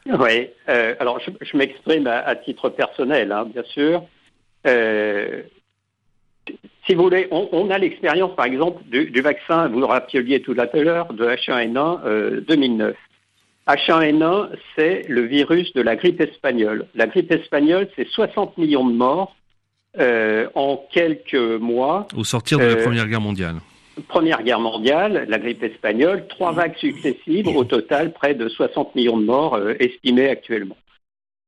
Oui, 0.06 0.49
euh, 0.69 0.93
alors 0.99 1.19
je, 1.19 1.58
m'exprime 1.58 2.06
à, 2.06 2.36
titre 2.36 2.69
personnel, 2.69 3.32
hein, 3.32 3.47
bien 3.51 3.63
sûr. 3.63 4.03
Euh, 4.67 5.41
si 6.86 6.96
vous 6.96 7.04
voulez, 7.04 7.28
on, 7.32 7.69
a 7.69 7.78
l'expérience, 7.78 8.36
par 8.36 8.46
exemple, 8.46 8.84
du, 8.89 9.22
vaccin, 9.22 9.67
vous 9.69 9.80
le 9.80 9.86
rappeliez 9.86 10.41
tout 10.41 10.56
à 10.58 10.65
l'heure, 10.78 11.13
de 11.13 11.26
H1N1 11.26 12.41
2009. 12.46 12.96
H1N1, 13.67 14.50
c'est 14.76 15.04
le 15.08 15.22
virus 15.22 15.74
de 15.74 15.82
la 15.82 15.96
grippe 15.96 16.19
espagnole. 16.19 16.88
La 16.96 17.08
grippe 17.08 17.32
espagnole, 17.32 17.88
c'est 17.96 18.08
60 18.08 18.58
millions 18.58 18.86
de 18.86 18.93
morts 18.93 19.36
euh, 20.00 20.48
en 20.56 20.84
quelques 20.91 21.36
mois. 21.36 22.08
Au 22.15 22.24
sortir 22.24 22.60
de 22.60 22.65
la 22.65 22.72
euh, 22.72 22.84
Première 22.84 23.08
Guerre 23.08 23.22
mondiale. 23.22 23.56
Première 24.08 24.43
Guerre 24.43 24.60
mondiale, 24.60 25.26
la 25.30 25.38
grippe 25.38 25.63
espagnole, 25.63 26.28
trois 26.28 26.52
vagues 26.52 26.76
successives, 26.78 27.48
au 27.48 27.63
total 27.63 28.12
près 28.12 28.34
de 28.34 28.50
60 28.50 28.96
millions 28.96 29.17
de 29.17 29.24
morts 29.24 29.56
euh, 29.56 29.76
estimés 29.80 30.30
actuellement. 30.30 30.76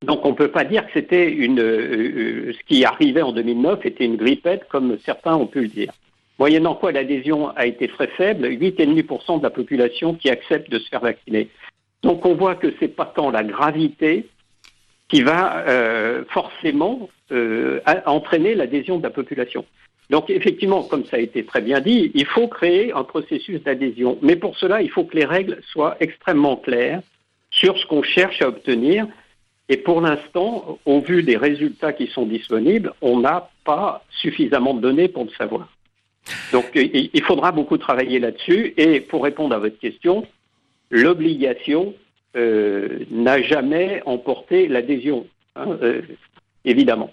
Donc 0.03 0.25
on 0.25 0.29
ne 0.29 0.36
peut 0.36 0.51
pas 0.51 0.63
dire 0.63 0.86
que 0.86 0.91
c'était 0.93 1.31
une, 1.31 1.58
ce 1.58 2.63
qui 2.67 2.86
arrivait 2.86 3.21
en 3.21 3.31
2009 3.31 3.86
était 3.86 4.05
une 4.05 4.17
grippette 4.17 4.67
comme 4.67 4.97
certains 5.05 5.36
ont 5.36 5.47
pu 5.47 5.62
le 5.62 5.67
dire. 5.67 5.93
Moyennant 6.38 6.75
quoi 6.75 6.91
l'adhésion 6.91 7.49
a 7.55 7.65
été 7.65 7.88
très 7.88 8.08
faible, 8.08 8.47
8,5% 8.47 9.39
de 9.39 9.43
la 9.43 9.49
population 9.49 10.15
qui 10.15 10.29
accepte 10.29 10.69
de 10.69 10.79
se 10.79 10.89
faire 10.89 10.99
vacciner. 10.99 11.49
Donc 12.03 12.25
on 12.25 12.36
voit 12.36 12.55
que 12.55 12.71
ce 12.71 12.81
n'est 12.81 12.89
pas 12.89 13.05
tant 13.05 13.31
la 13.31 13.43
gravité 13.43 14.27
qui 15.08 15.21
va 15.21 15.65
euh, 15.67 16.23
forcément 16.29 17.10
euh, 17.31 17.79
entraîner 18.05 18.53
l'adhésion 18.53 18.97
de 18.97 19.03
la 19.03 19.12
population. 19.12 19.65
Donc 20.10 20.29
effectivement, 20.29 20.84
comme 20.84 21.05
ça 21.05 21.17
a 21.17 21.19
été 21.19 21.45
très 21.45 21.62
bien 21.62 21.79
dit, 21.79 22.12
il 22.13 22.25
faut 22.25 22.47
créer 22.47 22.93
un 22.93 23.03
processus 23.03 23.63
d'adhésion. 23.63 24.17
Mais 24.21 24.36
pour 24.36 24.58
cela, 24.58 24.81
il 24.81 24.89
faut 24.89 25.05
que 25.05 25.15
les 25.15 25.25
règles 25.25 25.60
soient 25.71 25.97
extrêmement 25.99 26.58
claires 26.58 27.01
sur 27.49 27.77
ce 27.77 27.86
qu'on 27.86 28.03
cherche 28.03 28.41
à 28.41 28.49
obtenir. 28.49 29.08
Et 29.67 29.78
pour 29.78 30.01
l'instant, 30.01 30.80
au 30.86 30.99
vu 30.99 31.23
des 31.23 31.38
résultats 31.38 31.93
qui 31.93 32.08
sont 32.08 32.25
disponibles, 32.25 32.93
on 33.01 33.19
n'a 33.19 33.49
pas 33.63 34.04
suffisamment 34.10 34.73
de 34.75 34.82
données 34.82 35.08
pour 35.08 35.23
le 35.23 35.32
savoir. 35.32 35.67
Donc 36.51 36.65
il 36.75 37.23
faudra 37.23 37.51
beaucoup 37.51 37.78
travailler 37.78 38.19
là-dessus. 38.19 38.73
Et 38.78 38.99
pour 38.99 39.23
répondre 39.23 39.56
à 39.56 39.60
votre 39.60 39.80
question, 39.80 40.28
l'obligation 40.91 41.93
euh, 42.36 43.06
n'a 43.12 43.41
jamais 43.41 44.01
emporté 44.06 44.67
l'adhésion, 44.67 45.25
hein, 45.56 45.78
euh, 45.82 46.01
évidemment. 46.63 47.12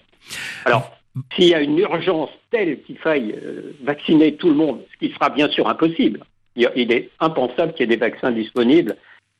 Alors, 0.65 0.91
s'il 1.33 1.45
y 1.45 1.53
a 1.53 1.61
une 1.61 1.77
urgence 1.79 2.29
telle 2.51 2.81
qu'il 2.81 2.97
faille 2.97 3.35
euh, 3.41 3.73
vacciner 3.83 4.35
tout 4.35 4.49
le 4.49 4.55
monde, 4.55 4.81
ce 4.91 5.05
qui 5.05 5.13
sera 5.13 5.29
bien 5.29 5.49
sûr 5.49 5.67
impossible, 5.67 6.25
il, 6.55 6.91
est 6.91 7.09
impensable 7.19 7.73
qu'il 7.73 7.81
y 7.81 7.93
ait 7.93 7.95
des 7.95 7.99
vaccins 7.99 8.31
disponibles 8.31 8.95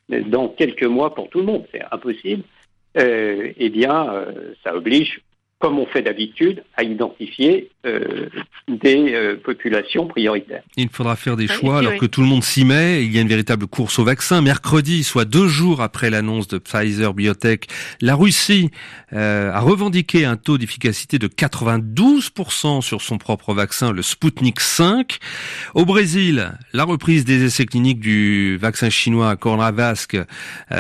dans 0.10 0.48
quelques 0.48 0.84
mois 0.84 1.14
pour 1.14 1.30
tout 1.30 1.40
le 1.40 1.46
monde, 1.46 1.66
c'est 1.72 1.84
impossible, 1.92 2.44
eh 2.96 3.70
bien, 3.70 4.26
ça 4.64 4.76
oblige 4.76 5.22
comme 5.64 5.80
on 5.80 5.86
fait 5.86 6.02
d'habitude, 6.02 6.62
à 6.76 6.84
identifier 6.84 7.70
euh, 7.86 8.28
des 8.68 9.14
euh, 9.14 9.38
populations 9.42 10.08
prioritaires. 10.08 10.62
Il 10.76 10.90
faudra 10.90 11.16
faire 11.16 11.38
des 11.38 11.48
choix 11.48 11.80
alors 11.80 11.96
que 11.96 12.06
tout 12.06 12.20
le 12.20 12.28
monde 12.28 12.44
s'y 12.44 12.66
met. 12.66 13.06
Il 13.06 13.16
y 13.16 13.18
a 13.18 13.22
une 13.22 13.30
véritable 13.30 13.68
course 13.68 13.98
au 13.98 14.04
vaccin. 14.04 14.42
Mercredi, 14.42 15.06
soit 15.06 15.24
deux 15.24 15.48
jours 15.48 15.80
après 15.80 16.10
l'annonce 16.10 16.50
de 16.50 16.58
Pfizer 16.58 17.14
Biotech, 17.14 17.68
la 18.02 18.16
Russie 18.16 18.72
euh, 19.14 19.54
a 19.54 19.62
revendiqué 19.62 20.26
un 20.26 20.36
taux 20.36 20.58
d'efficacité 20.58 21.18
de 21.18 21.30
92% 21.30 22.82
sur 22.82 23.02
son 23.02 23.18
propre 23.18 23.54
vaccin, 23.54 23.94
le 23.94 24.02
Sputnik 24.02 24.60
5. 24.60 25.18
Au 25.76 25.86
Brésil, 25.86 26.52
la 26.74 26.84
reprise 26.84 27.24
des 27.24 27.42
essais 27.46 27.66
cliniques 27.66 28.02
du 28.02 28.58
vaccin 28.58 28.90
chinois 28.90 29.38
Coronavac, 29.38 30.18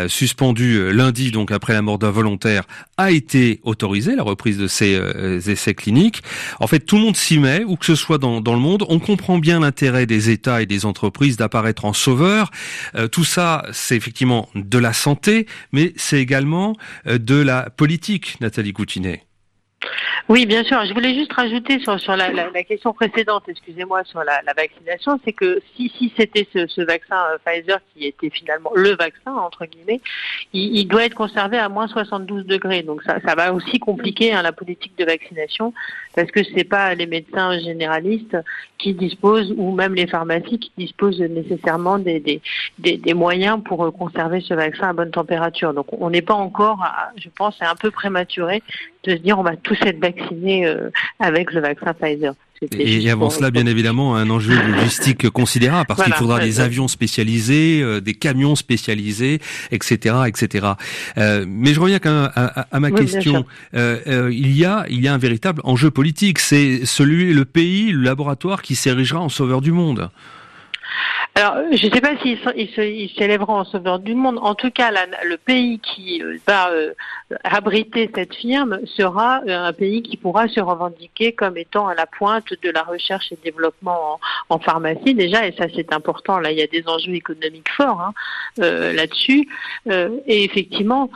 suspendu 0.07 0.91
lundi, 0.91 1.31
donc 1.31 1.51
après 1.53 1.71
la 1.71 1.81
mort 1.81 1.99
d'un 1.99 2.11
volontaire, 2.11 2.63
a 2.97 3.11
été 3.11 3.61
autorisée. 3.63 4.17
La 4.17 4.23
reprise 4.23 4.57
de 4.57 4.67
ces 4.73 4.95
euh, 4.95 5.39
essais 5.39 5.73
cliniques. 5.73 6.23
En 6.59 6.67
fait, 6.67 6.79
tout 6.79 6.97
le 6.97 7.03
monde 7.03 7.15
s'y 7.15 7.37
met, 7.37 7.63
où 7.63 7.77
que 7.77 7.85
ce 7.85 7.95
soit 7.95 8.17
dans, 8.17 8.39
le 8.39 8.59
monde. 8.59 8.85
On 8.89 8.99
comprend 8.99 9.37
bien 9.37 9.59
l'intérêt 9.59 10.05
des 10.05 10.29
États 10.29 10.61
et 10.61 10.65
des 10.65 10.85
entreprises 10.85 11.37
d'apparaître 11.37 11.85
en 11.85 11.93
sauveurs. 11.93 12.51
Euh, 12.95 13.07
tout 13.07 13.23
ça, 13.23 13.65
c'est 13.71 13.95
effectivement 13.95 14.49
de 14.55 14.77
la 14.77 14.93
santé, 14.93 15.47
mais 15.71 15.93
c'est 15.95 16.19
également 16.19 16.75
euh, 17.07 17.17
de 17.17 17.35
la 17.35 17.69
politique, 17.69 18.37
Nathalie 18.41 18.73
Coutinet. 18.73 19.23
Oui, 20.29 20.45
bien 20.45 20.63
sûr. 20.63 20.85
Je 20.85 20.93
voulais 20.93 21.13
juste 21.13 21.33
rajouter 21.33 21.79
sur, 21.79 22.15
la, 22.15 22.63
question 22.63 22.93
précédente, 22.93 23.43
excusez-moi, 23.47 24.03
sur 24.05 24.23
la, 24.23 24.41
vaccination, 24.55 25.19
c'est 25.25 25.33
que 25.33 25.61
si, 25.75 25.89
si 25.97 26.13
c'était 26.15 26.47
ce, 26.53 26.67
ce, 26.67 26.81
vaccin 26.81 27.17
euh, 27.31 27.37
Pfizer 27.43 27.79
qui 27.93 28.05
était 28.05 28.29
finalement 28.29 28.71
le 28.75 28.95
vaccin, 28.95 29.33
entre 29.33 29.65
guillemets, 29.65 29.99
il, 30.53 30.87
doit 30.87 31.05
être 31.05 31.15
conservé 31.15 31.57
à 31.57 31.67
moins 31.67 31.87
72 31.87 32.45
degrés. 32.45 32.83
Donc 32.83 33.03
ça, 33.03 33.19
va 33.35 33.53
aussi 33.53 33.79
compliquer 33.79 34.33
hein, 34.33 34.41
la 34.41 34.53
politique 34.53 34.97
de 34.97 35.03
vaccination 35.03 35.73
parce 36.15 36.31
que 36.31 36.41
c'est 36.43 36.63
pas 36.63 36.93
les 36.95 37.07
médecins 37.07 37.59
généralistes 37.59 38.37
qui 38.77 38.93
disposent 38.93 39.53
ou 39.57 39.71
même 39.71 39.95
les 39.95 40.07
pharmacies 40.07 40.59
qui 40.59 40.71
disposent 40.77 41.19
nécessairement 41.19 41.99
des, 41.99 42.41
moyens 43.13 43.61
pour 43.63 43.83
euh, 43.83 43.91
conserver 43.91 44.41
ce 44.41 44.53
vaccin 44.53 44.89
à 44.89 44.93
bonne 44.93 45.11
température. 45.11 45.73
Donc 45.73 45.87
on 45.91 46.09
n'est 46.09 46.21
pas 46.21 46.33
encore, 46.33 46.79
je 47.17 47.29
pense, 47.35 47.55
c'est 47.59 47.65
un 47.65 47.75
peu 47.75 47.91
prématuré 47.91 48.63
de 49.03 49.11
se 49.11 49.21
dire 49.21 49.37
on 49.39 49.43
va 49.43 49.55
tous 49.55 49.77
être 49.81 49.99
vaccinés 49.99 50.65
euh, 50.65 50.89
avec 51.19 51.51
le 51.51 51.61
vaccin 51.61 51.93
Pfizer. 51.93 52.33
Et 52.77 53.09
avant 53.09 53.29
cela, 53.29 53.51
bien 53.51 53.65
évidemment, 53.65 54.15
un 54.15 54.29
enjeu 54.29 54.55
logistique 54.55 55.29
considérable 55.29 55.85
parce 55.87 56.03
qu'il 56.03 56.13
faudra 56.13 56.39
des 56.39 56.59
avions 56.59 56.87
spécialisés, 56.87 57.81
euh, 57.81 57.99
des 57.99 58.13
camions 58.13 58.55
spécialisés, 58.55 59.39
etc., 59.71 60.15
etc. 60.27 60.67
Euh, 61.17 61.45
mais 61.47 61.73
je 61.73 61.79
reviens 61.79 61.99
quand 61.99 62.13
même 62.13 62.31
à, 62.35 62.79
ma 62.79 62.91
question. 62.91 63.45
Euh, 63.75 64.29
il 64.31 64.55
y 64.55 64.65
a, 64.65 64.85
il 64.89 65.01
y 65.01 65.07
a 65.07 65.13
un 65.13 65.17
véritable 65.17 65.61
enjeu 65.63 65.91
politique. 65.91 66.39
C'est 66.39 66.85
celui, 66.85 67.33
le 67.33 67.45
pays, 67.45 67.91
le 67.91 68.01
laboratoire 68.01 68.61
qui 68.61 68.75
s'érigera 68.75 69.19
en 69.19 69.29
sauveur 69.29 69.61
du 69.61 69.71
monde. 69.71 70.09
Alors, 71.35 71.55
je 71.71 71.87
ne 71.87 71.91
sais 71.91 72.01
pas 72.01 72.15
s'il 72.21 73.09
s'élèvera 73.17 73.53
en 73.53 73.65
sauveur 73.65 73.97
du 73.97 74.13
monde. 74.13 74.37
En 74.43 74.53
tout 74.53 74.69
cas, 74.69 74.91
le 74.91 75.37
pays 75.37 75.79
qui 75.79 76.21
euh, 76.21 76.37
va 76.45 76.69
euh, 76.69 76.93
abriter 77.43 78.07
cette 78.13 78.35
firme 78.35 78.79
sera 78.85 79.41
euh, 79.47 79.65
un 79.65 79.73
pays 79.73 80.03
qui 80.03 80.15
pourra 80.15 80.47
se 80.47 80.59
revendiquer 80.59 81.31
comme 81.31 81.57
étant 81.57 81.87
à 81.87 81.95
la 81.95 82.05
pointe 82.05 82.53
de 82.61 82.69
la 82.69 82.83
recherche 82.83 83.31
et 83.31 83.37
développement 83.43 84.19
en, 84.49 84.59
pharmacie 84.59 85.15
déjà, 85.15 85.47
et 85.47 85.53
ça 85.53 85.65
c'est 85.75 85.91
important. 85.91 86.37
Là, 86.37 86.51
il 86.51 86.59
y 86.59 86.61
a 86.61 86.67
des 86.67 86.83
enjeux 86.87 87.15
économiques 87.15 87.71
forts 87.75 87.99
hein, 87.99 88.13
là-dessus. 88.57 89.49
et 89.87 90.43
effectivement, 90.43 91.09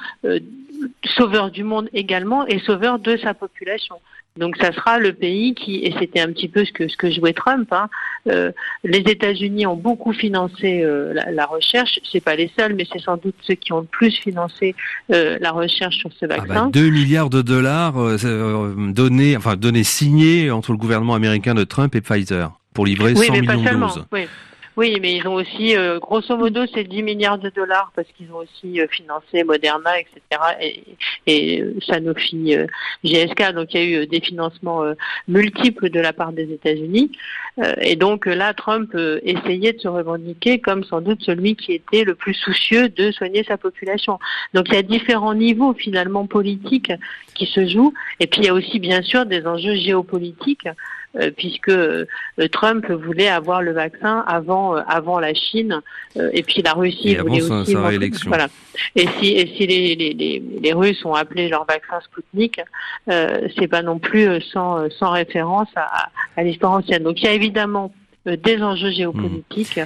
sauveur 1.05 1.51
du 1.51 1.63
monde 1.63 1.89
également 1.93 2.45
et 2.47 2.59
sauveur 2.59 2.97
de 2.97 3.17
sa 3.17 3.35
population. 3.35 3.99
Donc 4.37 4.57
ça 4.57 4.71
sera 4.71 4.99
le 4.99 5.13
pays 5.13 5.53
qui, 5.53 5.77
et 5.77 5.93
c'était 5.99 6.19
un 6.19 6.27
petit 6.27 6.47
peu 6.47 6.65
ce 6.65 6.71
que, 6.71 6.87
ce 6.87 6.97
que 6.97 7.11
jouait 7.11 7.33
Trump, 7.33 7.67
hein, 7.71 7.89
euh, 8.27 8.51
les 8.83 8.99
États-Unis 8.99 9.65
ont 9.65 9.75
beaucoup 9.75 10.13
financé 10.13 10.83
euh, 10.83 11.13
la, 11.13 11.31
la, 11.31 11.45
recherche, 11.45 11.99
c'est 12.11 12.23
pas 12.23 12.35
les 12.35 12.51
seuls, 12.57 12.75
mais 12.75 12.85
c'est 12.91 13.01
sans 13.01 13.17
doute 13.17 13.35
ceux 13.41 13.55
qui 13.55 13.73
ont 13.73 13.81
le 13.81 13.85
plus 13.85 14.11
financé 14.11 14.75
euh, 15.11 15.37
la 15.41 15.51
recherche 15.51 15.97
sur 15.97 16.11
ce 16.13 16.25
ah 16.25 16.37
vaccin. 16.37 16.65
bah 16.65 16.69
2 16.71 16.89
milliards 16.89 17.29
de 17.29 17.41
dollars 17.41 17.93
donnés, 18.93 19.37
enfin 19.37 19.55
donnés 19.55 19.83
signés 19.83 20.51
entre 20.51 20.71
le 20.71 20.77
gouvernement 20.77 21.15
américain 21.15 21.53
de 21.53 21.63
Trump 21.63 21.95
et 21.95 22.01
Pfizer 22.01 22.51
pour 22.73 22.85
livrer 22.85 23.15
100 23.15 23.33
millions 23.33 23.61
de 23.61 23.79
doses. 23.79 24.05
Oui. 24.11 24.27
Oui, 24.77 24.99
mais 25.01 25.15
ils 25.15 25.27
ont 25.27 25.33
aussi, 25.33 25.75
euh, 25.75 25.97
grosso 25.97 26.37
modo, 26.37 26.61
c'est 26.71 26.83
10 26.83 27.01
milliards 27.01 27.39
de 27.39 27.49
dollars 27.49 27.91
parce 27.95 28.07
qu'ils 28.09 28.31
ont 28.31 28.37
aussi 28.37 28.79
euh, 28.79 28.85
financé 28.87 29.43
Moderna, 29.43 29.99
etc. 29.99 30.21
et, 30.61 30.83
et 31.25 31.61
euh, 31.63 31.73
Sanofi, 31.81 32.55
GSK. 33.03 33.53
Donc 33.53 33.73
il 33.73 33.81
y 33.81 33.95
a 33.95 34.03
eu 34.03 34.05
des 34.05 34.21
financements 34.21 34.83
multiples 35.27 35.89
de 35.89 35.99
la 35.99 36.13
part 36.13 36.31
des 36.31 36.53
États-Unis. 36.53 37.11
et 37.81 37.95
donc 37.95 38.27
là, 38.27 38.53
Trump 38.53 38.95
essayait 39.23 39.73
de 39.73 39.79
se 39.79 39.87
revendiquer 39.87 40.59
comme 40.59 40.83
sans 40.83 41.01
doute 41.01 41.23
celui 41.23 41.55
qui 41.55 41.73
était 41.73 42.03
le 42.03 42.13
plus 42.13 42.35
soucieux 42.35 42.87
de 42.89 43.11
soigner 43.11 43.43
sa 43.43 43.57
population. 43.57 44.19
Donc 44.53 44.65
il 44.67 44.75
y 44.75 44.77
a 44.77 44.83
différents 44.83 45.33
niveaux 45.33 45.73
finalement 45.73 46.27
politiques 46.27 46.91
qui 47.33 47.47
se 47.47 47.67
jouent. 47.67 47.93
Et 48.19 48.27
puis 48.27 48.41
il 48.41 48.45
y 48.45 48.49
a 48.49 48.53
aussi 48.53 48.79
bien 48.79 49.01
sûr 49.01 49.25
des 49.25 49.47
enjeux 49.47 49.75
géopolitiques. 49.75 50.67
Euh, 51.15 51.31
puisque 51.35 51.69
euh, 51.69 52.05
Trump 52.51 52.85
voulait 52.91 53.29
avoir 53.29 53.61
le 53.61 53.71
vaccin 53.71 54.25
avant 54.27 54.75
euh, 54.75 54.81
avant 54.87 55.19
la 55.19 55.33
Chine 55.33 55.81
et 56.33 56.43
puis 56.43 56.61
la 56.61 56.73
Russie 56.73 57.15
voulait 57.15 57.41
aussi 57.41 57.75
voilà. 58.25 58.47
Et 58.95 59.07
si 59.17 59.29
et 59.31 59.47
si 59.55 59.65
les, 59.65 59.95
les, 59.95 60.43
les, 60.61 60.73
Russes 60.73 61.03
ont 61.05 61.13
appelé 61.13 61.47
leur 61.47 61.65
vaccin 61.65 61.99
Sputnik 62.01 62.59
c'est 63.07 63.67
pas 63.67 63.83
non 63.83 63.99
plus 63.99 64.41
sans 64.41 64.89
sans 64.89 65.11
référence 65.11 65.69
à, 65.77 66.09
à 66.35 66.43
l'histoire 66.43 66.73
ancienne. 66.73 67.03
Donc 67.03 67.21
il 67.21 67.25
y 67.25 67.29
a 67.29 67.33
évidemment 67.33 67.93
des 68.27 68.61
enjeux 68.61 68.91
géopolitiques 68.91 69.79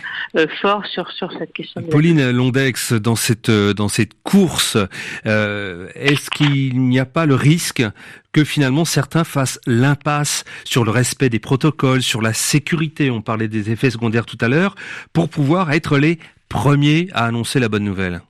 forts 0.62 0.86
sur 0.88 1.10
sur 1.12 1.32
cette 1.34 1.54
question. 1.54 1.82
Pauline 1.84 2.32
Londex, 2.32 2.93
dans 2.93 3.15
cette 3.15 3.51
dans 3.51 3.88
cette 3.88 4.13
course, 4.23 4.77
est-ce 5.25 6.30
qu'il 6.30 6.82
n'y 6.82 6.99
a 6.99 7.06
pas 7.06 7.25
le 7.25 7.36
risque 7.36 7.84
que 8.34 8.43
finalement 8.43 8.86
certains 8.86 9.23
fassent 9.23 9.60
l'impasse 9.65 10.43
sur 10.63 10.84
le 10.84 10.91
respect 10.91 11.30
des 11.30 11.39
protocoles, 11.39 12.01
sur 12.01 12.21
la 12.21 12.34
sécurité, 12.34 13.12
on 13.12 13.21
parlait 13.21 13.47
des 13.47 13.71
effets 13.71 13.89
secondaires 13.89 14.25
tout 14.25 14.38
à 14.41 14.47
l'heure, 14.47 14.75
pour 15.13 15.30
pouvoir 15.30 15.71
être 15.71 15.97
les 15.97 16.19
premiers 16.49 17.08
à 17.13 17.25
annoncer 17.25 17.60
la 17.60 17.69
bonne 17.69 17.84
nouvelle. 17.84 18.21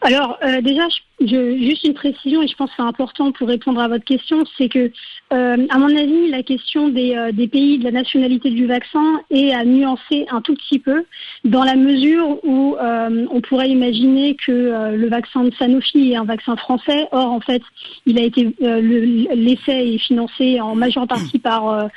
Alors 0.00 0.38
euh, 0.44 0.60
déjà, 0.60 0.88
je, 0.88 1.00
juste 1.20 1.84
une 1.84 1.94
précision 1.94 2.42
et 2.42 2.48
je 2.48 2.54
pense 2.54 2.70
que 2.70 2.76
c'est 2.76 2.82
important 2.82 3.32
pour 3.32 3.48
répondre 3.48 3.80
à 3.80 3.88
votre 3.88 4.04
question, 4.04 4.44
c'est 4.56 4.68
que 4.68 4.90
euh, 5.32 5.66
à 5.68 5.78
mon 5.78 5.96
avis, 5.96 6.30
la 6.30 6.42
question 6.42 6.88
des, 6.88 7.14
euh, 7.14 7.32
des, 7.32 7.48
pays, 7.48 7.78
de 7.78 7.84
la 7.84 7.90
nationalité 7.90 8.50
du 8.50 8.66
vaccin 8.66 9.20
est 9.30 9.52
à 9.52 9.64
nuancer 9.64 10.26
un 10.30 10.40
tout 10.40 10.54
petit 10.54 10.78
peu, 10.78 11.04
dans 11.44 11.64
la 11.64 11.74
mesure 11.74 12.38
où 12.44 12.76
on 12.78 13.40
pourrait 13.40 13.70
imaginer 13.70 14.36
que 14.36 14.94
le 14.94 15.08
vaccin 15.08 15.44
de 15.44 15.52
Sanofi 15.54 16.12
est 16.12 16.16
un 16.16 16.24
vaccin 16.24 16.56
français. 16.56 17.08
Or, 17.12 17.32
en 17.32 17.40
fait, 17.40 17.62
il 18.06 18.18
a 18.18 18.22
été 18.22 18.54
l'essai 18.60 19.94
est 19.94 19.98
financé 19.98 20.60
en 20.60 20.74
majeure 20.74 21.06
partie 21.06 21.38
par 21.38 21.88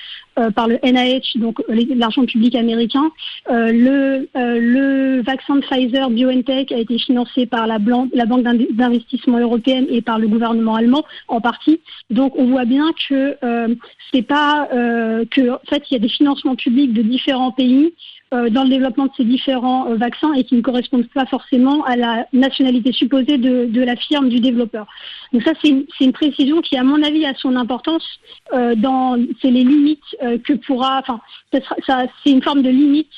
par 0.56 0.68
le 0.68 0.80
NIH, 0.84 1.40
donc 1.40 1.62
l'argent 1.68 2.26
public 2.26 2.56
américain. 2.56 3.12
le, 3.50 4.28
le 4.36 5.22
vaccin 5.22 5.56
de 5.58 5.62
Pfizer 5.62 6.10
BioNTech 6.10 6.72
a 6.72 6.78
été 6.78 6.98
financé 6.98 7.46
par 7.46 7.68
la 7.68 7.80
Banque 7.80 8.12
d'investissement 8.14 9.11
européenne 9.28 9.86
et 9.89 10.02
par 10.02 10.19
le 10.19 10.28
gouvernement 10.28 10.76
allemand 10.76 11.04
en 11.28 11.41
partie. 11.41 11.80
Donc 12.10 12.34
on 12.38 12.45
voit 12.45 12.65
bien 12.65 12.91
que 13.08 13.38
euh, 13.43 13.76
c'est 14.13 14.21
pas 14.21 14.67
euh, 14.74 15.26
que 15.30 15.52
en 15.52 15.60
fait 15.69 15.84
il 15.89 15.93
y 15.93 15.97
a 15.97 16.00
des 16.00 16.10
financements 16.10 16.56
publics 16.56 16.93
de 16.93 17.02
différents 17.02 17.52
pays 17.52 17.93
euh, 18.34 18.50
dans 18.50 18.63
le 18.63 18.69
développement 18.69 19.08
de 19.08 19.12
ces 19.17 19.26
différents 19.26 19.89
euh, 19.89 19.95
vaccins 19.95 20.32
et 20.32 20.45
qui 20.45 20.56
ne 20.56 20.62
correspondent 20.62 21.10
pas 21.13 21.26
forcément 21.26 21.84
à 21.84 21.97
la 21.97 22.28
nationalité 22.32 22.93
supposée 22.93 23.38
de, 23.38 23.65
de 23.65 23.82
la 23.82 23.97
firme 23.97 24.30
du 24.30 24.39
développeur. 24.39 24.88
Donc 25.34 25.43
ça, 25.43 25.52
c'est 25.62 25.67
une, 25.67 25.86
une, 26.00 26.13
précision 26.13 26.62
qui, 26.62 26.78
à 26.78 26.84
mon 26.84 27.04
avis, 27.04 27.26
a 27.26 27.34
son 27.36 27.58
importance 27.58 28.06
euh, 28.54 28.74
dans 28.76 29.17
c'est 29.41 29.52
les 29.52 29.65
limites 29.65 30.00
que 30.45 30.54
pourra, 30.54 31.00
enfin, 31.00 31.19
ça, 31.52 31.60
ça 31.86 32.06
c'est 32.24 32.32
une 32.32 32.41
forme 32.41 32.62
de 32.62 32.69
limite 32.69 33.12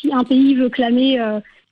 si 0.00 0.12
un 0.12 0.22
pays 0.22 0.54
veut 0.54 0.68
clamer 0.68 1.18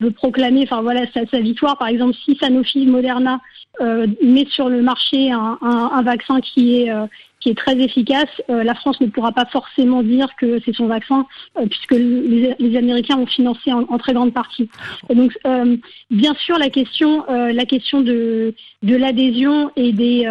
veut 0.00 0.10
proclamer, 0.10 0.62
enfin 0.64 0.82
voilà, 0.82 1.02
sa, 1.12 1.26
sa, 1.26 1.40
victoire. 1.40 1.78
Par 1.78 1.88
exemple, 1.88 2.14
si 2.24 2.36
Sanofi 2.36 2.86
Moderna 2.86 3.40
euh, 3.80 4.06
met 4.22 4.46
sur 4.50 4.68
le 4.68 4.82
marché 4.82 5.30
un, 5.30 5.58
un, 5.60 5.90
un 5.92 6.02
vaccin 6.02 6.40
qui 6.40 6.80
est 6.80 6.90
euh, 6.90 7.06
qui 7.44 7.50
est 7.50 7.54
très 7.54 7.78
efficace, 7.78 8.30
euh, 8.48 8.64
la 8.64 8.74
France 8.74 8.98
ne 9.02 9.06
pourra 9.06 9.30
pas 9.30 9.44
forcément 9.44 10.02
dire 10.02 10.28
que 10.40 10.60
c'est 10.64 10.74
son 10.74 10.86
vaccin, 10.86 11.26
euh, 11.58 11.66
puisque 11.66 11.92
les, 11.92 12.54
les, 12.58 12.76
Américains 12.78 13.18
ont 13.18 13.26
financé 13.26 13.70
en, 13.70 13.82
en 13.82 13.98
très 13.98 14.14
grande 14.14 14.32
partie. 14.32 14.70
Donc, 15.12 15.36
euh, 15.46 15.76
bien 16.10 16.32
sûr, 16.34 16.58
la 16.58 16.70
question, 16.70 17.26
la 17.28 17.66
question 17.66 18.00
de, 18.00 18.54
de 18.82 18.96
l'adhésion 18.96 19.70
et, 19.76 19.92
des, 19.92 20.26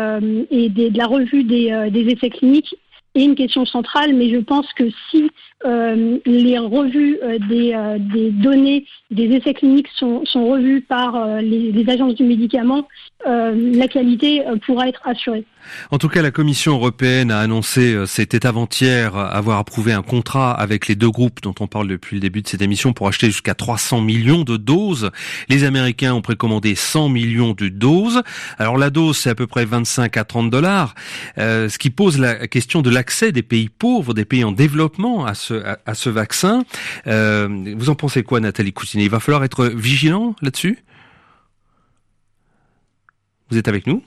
et 0.49 0.69
des, 0.69 0.89
de 0.89 0.97
la 0.97 1.05
revue 1.05 1.43
des, 1.43 1.89
des 1.91 2.11
effets 2.11 2.31
cliniques 2.31 2.75
est 3.15 3.23
une 3.23 3.35
question 3.35 3.65
centrale, 3.65 4.13
mais 4.13 4.29
je 4.29 4.37
pense 4.37 4.71
que 4.73 4.85
si 5.09 5.29
euh, 5.65 6.17
les 6.25 6.57
revues 6.57 7.19
euh, 7.23 7.37
des, 7.49 7.73
euh, 7.73 7.97
des, 7.99 8.31
données 8.31 8.85
des 9.11 9.35
essais 9.35 9.53
cliniques 9.53 9.87
sont, 9.95 10.25
sont 10.25 10.45
revues 10.47 10.81
par 10.81 11.37
les, 11.37 11.71
les, 11.71 11.89
agences 11.89 12.15
du 12.15 12.23
médicament, 12.23 12.87
la 13.25 13.87
qualité 13.87 14.43
pourra 14.65 14.87
être 14.87 15.01
assurée. 15.05 15.45
En 15.91 15.97
tout 15.97 16.09
cas, 16.09 16.21
la 16.21 16.31
Commission 16.31 16.73
européenne 16.73 17.31
a 17.31 17.39
annoncé, 17.39 17.95
c'était 18.05 18.45
avant-hier, 18.45 19.15
avoir 19.15 19.59
approuvé 19.59 19.93
un 19.93 20.01
contrat 20.01 20.51
avec 20.51 20.87
les 20.87 20.95
deux 20.95 21.09
groupes 21.09 21.41
dont 21.41 21.55
on 21.59 21.67
parle 21.67 21.87
depuis 21.87 22.17
le 22.17 22.19
début 22.19 22.41
de 22.41 22.47
cette 22.47 22.61
émission 22.61 22.91
pour 22.91 23.07
acheter 23.07 23.27
jusqu'à 23.27 23.53
300 23.55 24.01
millions 24.01 24.43
de 24.43 24.57
doses. 24.57 25.11
Les 25.49 25.63
Américains 25.63 26.13
ont 26.13 26.21
précommandé 26.21 26.75
100 26.75 27.09
millions 27.09 27.53
de 27.53 27.69
doses. 27.69 28.21
Alors 28.57 28.77
la 28.77 28.89
dose, 28.89 29.17
c'est 29.17 29.29
à 29.29 29.35
peu 29.35 29.47
près 29.47 29.65
25 29.65 30.17
à 30.17 30.23
30 30.23 30.49
dollars, 30.49 30.95
euh, 31.37 31.69
ce 31.69 31.77
qui 31.77 31.89
pose 31.89 32.19
la 32.19 32.47
question 32.47 32.81
de 32.81 32.89
l'accès 32.89 33.31
des 33.31 33.43
pays 33.43 33.69
pauvres, 33.69 34.13
des 34.13 34.25
pays 34.25 34.43
en 34.43 34.51
développement 34.51 35.25
à 35.25 35.33
ce 35.33 35.53
à, 35.53 36.11
vaccin. 36.11 36.63
Euh, 37.07 37.47
vous 37.77 37.89
en 37.89 37.95
pensez 37.95 38.23
quoi, 38.23 38.39
Nathalie 38.39 38.73
Coutinet 38.73 39.03
Il 39.03 39.09
va 39.09 39.19
falloir 39.19 39.43
être 39.43 39.65
vigilant 39.65 40.35
là-dessus? 40.41 40.83
Vous 43.53 43.59
êtes 43.59 43.67
avec 43.67 43.85
nous? 43.85 44.01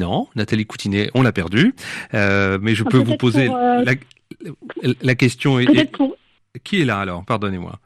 Non, 0.00 0.26
Nathalie 0.34 0.66
Coutinet, 0.66 1.10
on 1.14 1.22
l'a 1.22 1.30
perdu. 1.30 1.76
Euh, 2.12 2.58
mais 2.60 2.74
je 2.74 2.82
ah, 2.84 2.90
peux 2.90 2.98
vous 2.98 3.16
poser 3.16 3.48
euh, 3.48 3.84
la, 5.00 5.14
question. 5.14 5.58
Qui 6.64 6.80
est 6.80 6.84
là 6.84 6.98
alors? 6.98 7.24
Pardonnez-moi. 7.24 7.78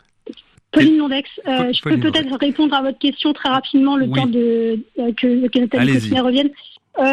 Pauline 0.73 0.97
Londex, 0.97 1.29
je 1.45 1.83
peux 1.83 2.01
peut-être 2.01 2.35
répondre 2.41 2.75
à 2.75 2.81
votre 2.81 2.99
question 2.99 3.35
très 3.35 3.51
rapidement 3.51 3.99
le 3.99 4.09
temps 4.11 4.25
de 4.25 4.83
que, 4.97 5.47
que 5.49 5.59
Nathalie 5.59 5.93
Coutinet 5.93 6.21
revienne. 6.21 6.51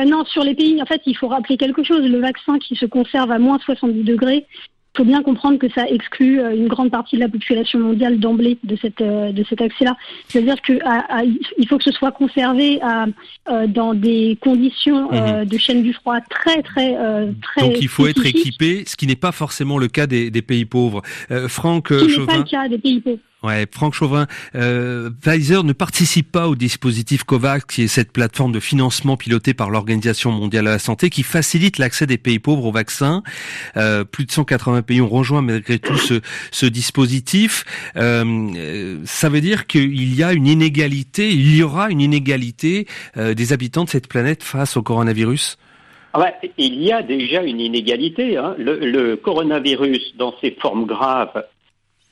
non, 0.07 0.23
sur 0.23 0.45
les 0.45 0.55
pays, 0.55 0.81
en 0.81 0.85
fait, 0.85 1.01
il 1.05 1.17
faut 1.17 1.27
rappeler 1.27 1.57
quelque 1.57 1.83
chose. 1.83 2.01
Le 2.01 2.21
vaccin 2.21 2.59
qui 2.59 2.77
se 2.77 2.85
conserve 2.85 3.29
à 3.29 3.39
moins 3.39 3.59
70 3.59 4.05
degrés, 4.05 4.45
il 4.95 4.99
faut 4.99 5.05
bien 5.05 5.23
comprendre 5.23 5.59
que 5.59 5.69
ça 5.69 5.85
exclut 5.89 6.39
euh, 6.39 6.55
une 6.55 6.69
grande 6.69 6.89
partie 6.89 7.17
de 7.17 7.21
la 7.21 7.27
population 7.27 7.79
mondiale 7.79 8.17
d'emblée 8.17 8.57
de, 8.63 8.77
cette, 8.81 9.01
euh, 9.01 9.33
de 9.33 9.43
cet 9.43 9.59
accès-là. 9.59 9.97
C'est-à-dire 10.29 10.61
qu'il 10.61 11.67
faut 11.67 11.77
que 11.77 11.83
ce 11.83 11.91
soit 11.91 12.11
conservé 12.11 12.79
à, 12.81 13.05
euh, 13.49 13.67
dans 13.67 13.93
des 13.93 14.37
conditions 14.39 15.11
mhm. 15.11 15.45
de 15.45 15.57
chaîne 15.57 15.83
du 15.83 15.91
froid 15.91 16.21
très, 16.29 16.61
très, 16.63 16.95
très. 17.41 17.61
Donc 17.61 17.81
il 17.81 17.89
faut 17.89 18.07
être 18.07 18.25
équipé, 18.25 18.83
ce 18.87 18.95
qui 18.95 19.05
n'est 19.05 19.17
pas 19.17 19.33
forcément 19.33 19.77
le 19.77 19.89
cas 19.89 20.07
des, 20.07 20.31
des 20.31 20.41
pays 20.41 20.65
pauvres. 20.65 21.01
Franck 21.47 21.87
Ce 21.89 22.05
qui 22.05 22.19
n'est 22.19 22.25
pas 22.25 22.37
le 22.37 22.43
cas 22.43 22.69
des 22.69 22.77
pays 22.77 23.01
pauvres. 23.01 23.19
Ouais, 23.45 23.67
Franck 23.71 23.93
Chauvin, 23.93 24.25
euh, 24.55 25.11
Pfizer 25.21 25.63
ne 25.63 25.73
participe 25.73 26.31
pas 26.31 26.47
au 26.47 26.55
dispositif 26.55 27.23
COVAX, 27.25 27.63
qui 27.65 27.83
est 27.83 27.87
cette 27.87 28.11
plateforme 28.11 28.51
de 28.51 28.59
financement 28.59 29.17
pilotée 29.17 29.53
par 29.53 29.69
l'Organisation 29.69 30.31
mondiale 30.31 30.65
de 30.65 30.69
la 30.71 30.79
santé, 30.79 31.11
qui 31.11 31.21
facilite 31.21 31.77
l'accès 31.77 32.07
des 32.07 32.17
pays 32.17 32.39
pauvres 32.39 32.65
au 32.65 32.71
vaccin. 32.71 33.21
Euh, 33.77 34.03
plus 34.03 34.25
de 34.25 34.31
180 34.31 34.81
pays 34.81 34.99
ont 34.99 35.07
rejoint 35.07 35.43
malgré 35.43 35.77
tout 35.77 35.97
ce, 35.97 36.65
dispositif. 36.65 37.65
Euh, 37.97 38.97
ça 39.05 39.29
veut 39.29 39.41
dire 39.41 39.67
qu'il 39.67 40.15
y 40.15 40.23
a 40.23 40.33
une 40.33 40.47
inégalité, 40.47 41.29
il 41.29 41.55
y 41.55 41.61
aura 41.61 41.91
une 41.91 42.01
inégalité 42.01 42.87
euh, 43.17 43.35
des 43.35 43.53
habitants 43.53 43.83
de 43.83 43.89
cette 43.89 44.07
planète 44.07 44.41
face 44.41 44.75
au 44.75 44.81
coronavirus? 44.81 45.59
Ah 46.17 46.31
il 46.57 46.81
y 46.81 46.93
a 46.93 47.01
déjà 47.01 47.43
une 47.43 47.59
inégalité. 47.59 48.37
Hein. 48.37 48.55
Le, 48.57 49.15
coronavirus, 49.15 50.15
dans 50.17 50.33
ses 50.39 50.51
formes 50.51 50.85
graves, 50.85 51.43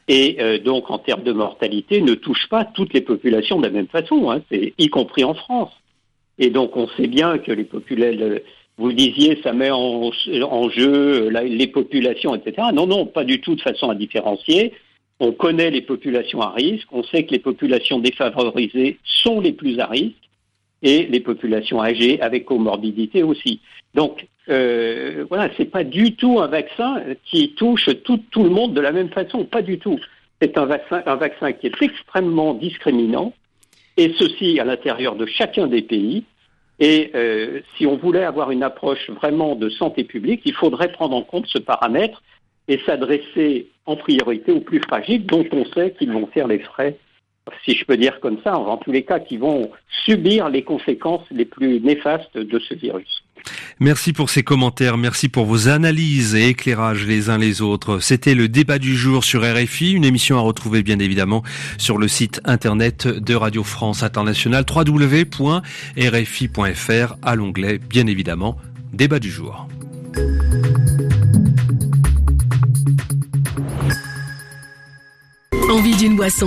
et 0.07 0.37
euh, 0.39 0.59
donc 0.59 0.89
en 0.89 0.97
termes 0.97 1.23
de 1.23 1.31
mortalité 1.31 2.01
ne 2.01 2.13
touche 2.13 2.47
pas 2.49 2.65
toutes 2.65 2.93
les 2.93 3.01
populations 3.01 3.57
de 3.57 3.65
la 3.65 3.71
même 3.71 3.87
façon, 3.87 4.31
hein, 4.31 4.41
y 4.51 4.89
compris 4.89 5.23
en 5.23 5.33
France. 5.33 5.71
Et 6.39 6.49
donc 6.49 6.75
on 6.75 6.87
sait 6.89 7.07
bien 7.07 7.37
que 7.37 7.51
les 7.51 7.63
populations, 7.63 8.39
vous 8.77 8.91
disiez, 8.91 9.39
ça 9.43 9.53
met 9.53 9.69
en, 9.69 10.09
en 10.09 10.69
jeu 10.69 11.29
les 11.29 11.67
populations, 11.67 12.35
etc. 12.35 12.67
Non, 12.73 12.87
non, 12.87 13.05
pas 13.05 13.23
du 13.23 13.39
tout 13.39 13.55
de 13.55 13.61
façon 13.61 13.89
à 13.89 13.95
différencier. 13.95 14.73
On 15.19 15.31
connaît 15.31 15.69
les 15.69 15.81
populations 15.81 16.41
à 16.41 16.49
risque, 16.51 16.87
on 16.91 17.03
sait 17.03 17.23
que 17.23 17.31
les 17.31 17.39
populations 17.39 17.99
défavorisées 17.99 18.97
sont 19.05 19.39
les 19.39 19.53
plus 19.53 19.79
à 19.79 19.85
risque, 19.85 20.15
et 20.84 21.06
les 21.06 21.22
populations 21.22 21.82
âgées 21.82 22.22
avec 22.22 22.46
comorbidité 22.46 23.24
aussi. 23.24 23.62
Donc 23.96 24.28
euh, 24.50 25.26
voilà, 25.30 25.50
c'est 25.58 25.72
pas 25.72 25.84
du 25.84 26.15
tout 26.15 26.39
un 26.39 26.48
vaccin 26.48 27.02
qui 27.24 27.54
touche 27.56 27.89
tout, 28.04 28.43
le 28.43 28.50
monde 28.50 28.74
de 28.74 28.82
la 28.82 28.91
même 28.91 29.10
façon, 29.10 29.46
pas 29.46 29.62
du 29.62 29.80
tout. 29.80 30.00
C'est 30.41 30.58
un 30.58 30.65
vaccin, 30.65 31.02
un 31.06 31.15
vaccin 31.15 31.54
qui 31.54 31.67
est 31.67 31.82
extrêmement 31.82 32.54
discriminant, 32.54 33.34
et 33.96 34.13
ceci 34.19 34.60
à 34.60 34.65
l'intérieur 34.65 35.15
de 35.15 35.26
chacun 35.26 35.67
des 35.67 35.82
pays. 35.82 36.26
Et 36.80 37.12
euh, 37.15 37.62
si 37.78 37.86
on 37.86 37.96
voulait 37.96 38.26
avoir 38.26 38.52
une 38.52 38.63
approche 38.63 39.10
vraiment 39.12 39.56
de 39.56 39.69
santé 39.69 40.04
publique, 40.04 40.41
il 40.43 40.54
faudrait 40.54 40.91
prendre 40.91 41.15
en 41.15 41.22
compte 41.22 41.46
ce 41.48 41.60
paramètre 41.60 42.22
et 42.67 42.80
s'adresser 42.86 43.67
en 43.86 43.96
priorité 43.96 44.52
aux 44.52 44.60
plus 44.60 44.80
fragiles, 44.80 45.26
dont 45.26 45.46
on 45.52 45.65
sait 45.65 45.91
qu'ils 45.91 46.12
vont 46.12 46.28
faire 46.28 46.48
les 46.48 46.60
frais 46.60 46.98
si 47.65 47.75
je 47.75 47.86
peux 47.86 47.97
dire 47.97 48.19
comme 48.19 48.38
ça, 48.43 48.58
en 48.58 48.77
tous 48.77 48.91
les 48.91 49.03
cas, 49.03 49.19
qui 49.19 49.38
vont 49.38 49.71
subir 50.06 50.49
les 50.49 50.63
conséquences 50.63 51.25
les 51.32 51.45
plus 51.45 51.79
néfastes 51.82 52.38
de 52.38 52.60
ce 52.60 52.73
virus. 52.73 53.23
Merci 53.79 54.13
pour 54.13 54.29
ces 54.29 54.43
commentaires, 54.43 54.97
merci 54.97 55.27
pour 55.27 55.45
vos 55.45 55.67
analyses 55.67 56.36
et 56.36 56.49
éclairages 56.49 57.06
les 57.06 57.29
uns 57.29 57.38
les 57.38 57.62
autres. 57.62 57.99
C'était 57.99 58.36
le 58.36 58.47
débat 58.47 58.79
du 58.79 58.95
jour 58.95 59.23
sur 59.23 59.41
RFI, 59.41 59.91
une 59.91 60.06
émission 60.06 60.38
à 60.38 60.41
retrouver 60.41 60.84
bien 60.84 60.99
évidemment 60.99 61.43
sur 61.77 61.97
le 61.97 62.08
site 62.08 62.39
internet 62.45 63.08
de 63.08 63.36
Radio 63.36 63.63
France 63.63 64.03
Internationale 64.03 64.63
www.rfi.fr 64.73 65.53
à 67.21 67.36
l'onglet 67.36 67.77
bien 67.77 68.08
évidemment 68.08 68.56
débat 68.93 69.19
du 69.19 69.29
jour. 69.29 69.67
Envie 75.69 75.95
d'une 75.95 76.15
boisson 76.15 76.41